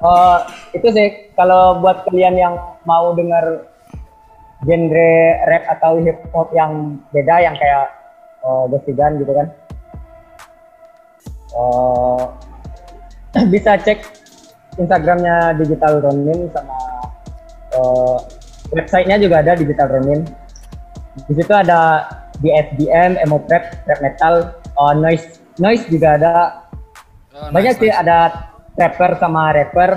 Eh, 0.00 0.38
itu 0.78 0.88
sih 0.94 1.34
kalau 1.34 1.82
buat 1.82 2.06
kalian 2.06 2.38
yang 2.38 2.54
mau 2.86 3.12
dengar 3.18 3.66
genre 4.60 5.10
rap 5.48 5.64
atau 5.78 6.00
hip 6.04 6.20
hop 6.36 6.52
yang 6.52 7.00
beda 7.12 7.40
yang 7.40 7.56
kayak 7.56 7.88
uh, 8.44 8.68
Gosigan 8.68 9.16
gitu 9.20 9.32
kan. 9.32 9.48
Eh, 11.50 12.24
bisa 13.52 13.74
cek 13.78 13.98
Instagramnya 14.78 15.58
Digital 15.58 15.98
Ronin 15.98 16.46
sama 16.54 16.78
eh, 17.74 18.18
websitenya 18.70 19.18
juga 19.18 19.42
ada 19.42 19.58
Digital 19.58 19.88
Ronin. 19.90 20.22
Di 21.26 21.34
situ 21.34 21.50
ada 21.50 22.06
DSDM, 22.38 23.18
emo 23.20 23.42
trap, 23.50 23.82
trap 23.84 24.00
metal, 24.00 24.34
eh, 24.62 24.94
noise, 24.94 25.42
noise 25.58 25.84
juga 25.90 26.16
ada. 26.16 26.34
Oh, 27.34 27.50
Banyak 27.50 27.82
sih 27.82 27.90
ada 27.90 28.50
trapper 28.78 29.18
sama 29.18 29.50
rapper. 29.54 29.90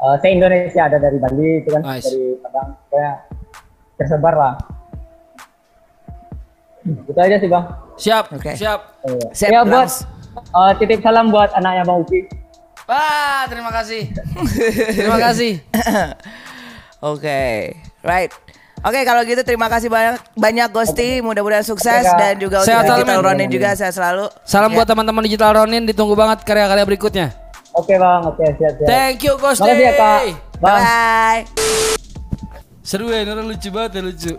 eh, 0.00 0.16
se 0.22 0.26
Indonesia 0.32 0.88
ada 0.88 0.96
dari 0.96 1.18
Bali 1.20 1.60
itu 1.60 1.68
kan 1.76 1.82
Nice. 1.84 2.08
dari 2.08 2.32
Padang 2.40 2.68
ya 2.88 3.10
tersebar 4.00 4.32
lah 4.32 4.54
itu 6.82 7.12
aja 7.14 7.36
sih 7.36 7.46
bang 7.46 7.64
Siap, 7.94 8.32
Oke. 8.32 8.56
siap. 8.56 8.80
Iya. 9.04 9.28
Siap, 9.30 9.50
ya 9.52 9.60
buat 9.62 9.88
eh, 10.32 10.72
titip 10.80 11.04
salam 11.04 11.28
buat 11.28 11.52
anaknya 11.52 11.84
bang 11.84 11.98
Uki 12.00 12.20
Wah, 12.88 13.46
terima 13.46 13.70
kasih. 13.70 14.10
terima 14.90 15.14
kasih. 15.20 15.62
Oke, 17.12 17.70
right. 18.02 18.32
Oke 18.80 19.04
kalau 19.04 19.22
gitu 19.22 19.38
terima 19.40 19.68
kasih 19.68 19.86
banyak 19.86 20.18
banyak 20.34 20.68
Gosti, 20.70 21.20
mudah-mudahan 21.20 21.62
sukses 21.62 22.02
Oke, 22.02 22.16
dan 22.16 22.34
juga 22.34 22.58
untuk 22.58 22.66
Sehat 22.66 22.82
selalu, 22.82 23.04
Digital. 23.04 23.22
Ronin 23.22 23.48
juga 23.48 23.68
saya 23.74 23.92
selalu. 23.92 24.24
Salam 24.42 24.72
Ya. 24.72 24.74
buat 24.74 24.88
teman-teman 24.88 25.22
digital 25.22 25.52
Ronin, 25.54 25.84
ditunggu 25.84 26.16
banget 26.16 26.42
karya-karya 26.42 26.82
berikutnya. 26.82 27.26
oke 27.70 27.94
bang 27.94 28.20
oke 28.26 28.44
siap 28.56 28.72
siap 28.74 28.88
Thank 28.88 29.18
you, 29.22 29.32
Gusti. 29.36 29.62
makasih 29.62 29.84
ya 29.84 29.92
kak 29.92 30.20
bang 30.58 30.80
Bye. 30.82 31.99
Seru 32.90 33.06
ya, 33.14 33.22
Nora 33.22 33.46
lucu 33.46 33.70
banget 33.70 33.94
ya, 33.94 34.02
lucu. 34.02 34.34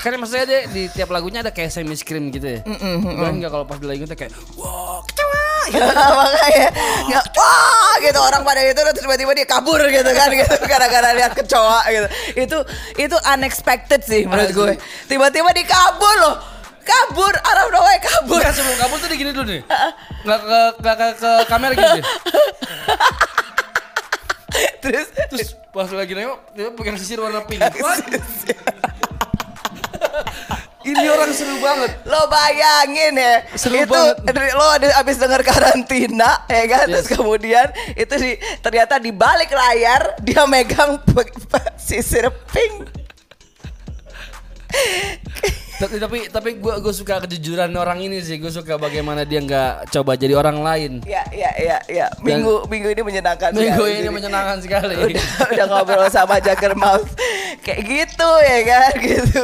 Kan 0.00 0.16
maksudnya 0.16 0.48
dia 0.48 0.60
di 0.72 0.88
tiap 0.88 1.12
lagunya 1.12 1.44
ada 1.44 1.52
kayak 1.52 1.68
semi 1.68 1.92
scream 1.92 2.32
gitu 2.32 2.48
ya. 2.56 2.64
Kan 2.64 3.36
enggak 3.36 3.52
kalau 3.52 3.68
pas 3.68 3.76
di 3.76 3.84
lagu 3.84 4.08
itu 4.08 4.16
kayak 4.16 4.32
wah, 4.56 5.04
kecoa. 5.04 5.44
Makanya 6.16 6.68
nggak 7.12 7.24
wah 7.36 7.94
gitu 8.00 8.16
orang 8.24 8.40
pada 8.40 8.64
itu 8.64 8.80
terus 8.80 9.04
tiba-tiba 9.04 9.36
dia 9.36 9.44
kabur 9.44 9.76
gitu 9.84 10.10
kan 10.16 10.32
gitu 10.32 10.54
gara-gara 10.72 11.12
lihat 11.12 11.36
kecoa 11.36 11.84
gitu. 11.92 12.08
Itu 12.40 12.58
itu 12.96 13.16
unexpected 13.36 14.00
sih 14.00 14.24
menurut 14.24 14.48
gue. 14.56 14.80
Tiba-tiba 15.04 15.52
dia 15.52 15.68
kabur 15.68 16.16
loh. 16.24 16.36
Kabur, 16.80 17.36
of 17.36 17.68
nowhere 17.68 18.00
kabur. 18.00 18.40
Enggak 18.40 18.56
sebelum 18.56 18.80
kabur 18.80 18.96
tuh 18.96 19.12
dia 19.12 19.18
gini 19.20 19.30
dulu 19.36 19.44
nih. 19.44 19.60
Enggak 20.24 20.40
ke, 20.40 20.60
ke, 20.80 20.92
ke, 20.96 21.06
ke 21.20 21.30
kamera 21.52 21.72
gitu. 21.76 22.00
Terus 24.82 25.06
Terus 25.30 25.48
pas 25.70 25.88
lagi 25.88 26.12
nengok 26.12 26.38
dia 26.52 26.70
pegang 26.70 26.96
sisir 26.96 27.18
warna 27.18 27.40
pink. 27.42 27.60
What? 27.78 28.02
Ini 30.80 31.12
orang 31.12 31.28
seru 31.30 31.60
banget. 31.60 31.92
lo 32.08 32.24
bayangin 32.26 33.12
ya 33.12 33.44
Seru 33.52 33.76
itu 33.76 33.92
banget. 33.92 34.16
lo 34.56 34.64
ada 34.64 34.88
abis 34.96 35.20
denger 35.20 35.44
karantina 35.44 36.48
ya 36.48 36.64
kan 36.66 36.84
terus 36.88 37.04
Yes. 37.04 37.12
kemudian 37.12 37.66
itu 37.92 38.14
di, 38.16 38.30
ternyata 38.58 38.96
di 38.96 39.12
balik 39.12 39.52
layar 39.52 40.16
dia 40.24 40.48
megang 40.48 40.96
sisir 41.76 42.32
pink 42.48 42.88
tapi 45.80 45.96
tapi 45.96 46.18
tapi 46.28 46.50
gue 46.60 46.74
gue 46.84 46.92
suka 46.92 47.24
kejujuran 47.24 47.72
orang 47.72 48.04
ini 48.04 48.20
sih. 48.20 48.36
Gue 48.36 48.52
suka 48.52 48.76
bagaimana 48.76 49.24
dia 49.24 49.40
nggak 49.40 49.88
coba 49.88 50.12
jadi 50.12 50.36
orang 50.36 50.60
lain. 50.60 50.92
Ya 51.08 51.24
ya 51.32 51.48
ya 51.56 51.78
ya. 51.88 52.06
Minggu 52.20 52.68
minggu 52.68 52.92
ini 52.92 53.00
menyenangkan 53.00 53.56
minggu 53.56 53.80
sekali. 53.80 53.92
ini 53.96 54.00
Jadi- 54.04 54.12
menyenangkan 54.12 54.58
sekali. 54.60 54.94
Udah, 55.08 55.24
udah 55.48 55.66
ngobrol 55.72 56.06
sama 56.12 56.36
Jagger 56.36 56.76
Mouse. 56.76 57.08
Kayak 57.64 57.80
gitu 57.88 58.30
ya 58.44 58.58
kan? 58.68 58.92
Gitu. 59.10 59.42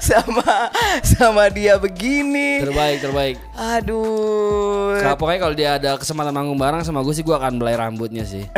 Sama 0.00 0.72
sama 1.04 1.52
dia 1.52 1.76
begini. 1.76 2.64
Terbaik 2.64 2.98
terbaik. 3.04 3.36
Aduh. 3.52 4.96
Nah, 5.04 5.14
pokoknya 5.20 5.40
kalau 5.44 5.54
dia 5.54 5.70
ada 5.76 5.90
kesempatan 6.00 6.32
manggung 6.32 6.56
bareng 6.56 6.80
sama 6.80 7.04
gue 7.04 7.12
sih 7.12 7.20
gue 7.20 7.36
akan 7.36 7.60
belai 7.60 7.76
rambutnya 7.76 8.24
sih. 8.24 8.48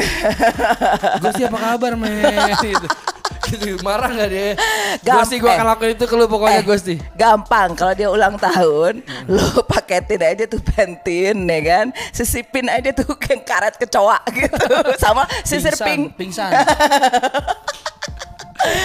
Gusti 1.23 1.43
apa 1.43 1.59
kabar 1.59 1.99
men? 1.99 2.23
gitu. 2.63 2.87
Gitu 3.55 3.77
marah 3.81 4.09
nggak 4.09 4.29
dia? 4.29 4.49
Gusti 5.03 5.37
gue 5.37 5.47
akan 5.47 5.67
lakuin 5.69 5.93
itu 5.93 6.05
ke 6.05 6.15
lu 6.15 6.25
pokoknya 6.27 6.59
Eh, 6.59 6.65
Gusti. 6.65 6.95
Gampang. 7.13 7.73
Kalau 7.73 7.93
dia 7.93 8.09
ulang 8.09 8.35
tahun, 8.35 9.01
lo 9.27 9.45
paketin 9.65 10.21
aja 10.21 10.45
tuh 10.45 10.59
pentin 10.59 11.37
ya 11.43 11.61
kan, 11.61 11.87
sisipin 12.11 12.67
aja 12.67 12.91
tuh 12.91 13.05
yang 13.29 13.43
karet 13.43 13.77
kecoa 13.77 14.19
gitu, 14.29 14.67
sama 15.03 15.23
sisir 15.43 15.73
pink. 15.75 16.13
pingsan. 16.15 16.51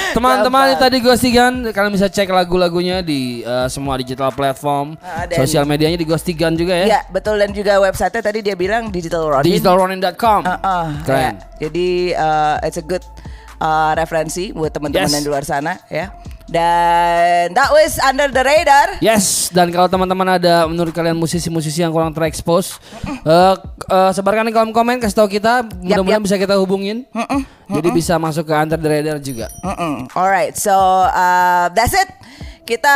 Teman-teman 0.10 0.74
tadi 0.74 0.98
Ghosti 0.98 1.30
kan 1.30 1.62
kalian 1.62 1.94
bisa 1.94 2.10
cek 2.10 2.26
lagu-lagunya 2.28 3.06
di 3.06 3.46
eh, 3.46 3.68
semua 3.70 3.94
digital 3.96 4.34
platform, 4.34 4.98
Ah, 4.98 5.30
dan- 5.30 5.38
sosial 5.38 5.64
medianya 5.64 5.94
di 5.96 6.02
Ghosti 6.02 6.34
Gun 6.34 6.58
juga 6.58 6.74
ya. 6.74 6.86
Ya 6.90 7.02
betul. 7.08 7.38
Dan 7.38 7.54
juga 7.54 7.78
website 7.78 8.18
tadi 8.18 8.42
dia 8.42 8.58
bilang 8.58 8.90
digital. 8.90 9.30
Digitalronin.com. 9.40 10.42
Uh, 10.42 10.58
uh, 10.58 10.88
Keren. 11.06 11.22
ya. 11.22 11.32
Jadi 11.60 11.88
uh, 12.12 12.58
it's 12.66 12.76
a 12.76 12.84
good 12.84 13.06
uh, 13.58 13.94
referensi 13.94 14.50
buat 14.52 14.70
teman-teman 14.70 15.06
Yes. 15.06 15.14
yang 15.14 15.24
di 15.24 15.32
luar 15.32 15.44
sana 15.44 15.78
ya. 15.88 16.12
Dan 16.48 17.52
that 17.52 17.76
was 17.76 18.00
under 18.00 18.32
the 18.32 18.40
radar. 18.40 19.04
Yes, 19.04 19.52
dan 19.52 19.68
kalau 19.68 19.92
teman-teman 19.92 20.40
ada 20.40 20.64
menurut 20.64 20.96
kalian 20.96 21.14
musisi-musisi 21.14 21.84
yang 21.84 21.92
kurang 21.92 22.16
terekspos, 22.16 22.80
eh 23.04 23.56
eh, 23.92 24.12
sebarkan 24.16 24.48
di 24.48 24.56
kolom 24.56 24.72
komen, 24.72 25.04
kasih 25.04 25.18
tahu 25.20 25.28
kita, 25.28 25.68
mudah-mudahan 25.68 26.24
yap. 26.24 26.28
bisa 26.32 26.40
kita 26.40 26.56
hubungin. 26.56 27.04
Jadi 27.68 27.92
bisa 27.92 28.16
masuk 28.16 28.48
ke 28.48 28.56
under 28.56 28.80
the 28.80 28.88
radar 28.88 29.20
juga. 29.20 29.52
Mm-mm. 29.60 30.08
Alright, 30.16 30.56
so 30.56 30.72
uh, 31.12 31.68
that's 31.76 31.92
it. 31.92 32.08
Kita 32.64 32.96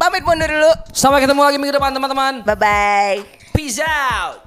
pamit 0.00 0.24
mundur 0.24 0.48
dulu. 0.48 0.72
Sampai 0.96 1.20
ketemu 1.20 1.44
lagi 1.44 1.60
minggu 1.60 1.76
depan 1.76 1.92
teman-teman. 1.92 2.40
Bye 2.48 2.56
bye. 2.56 3.16
Peace 3.52 3.76
out. 3.84 4.40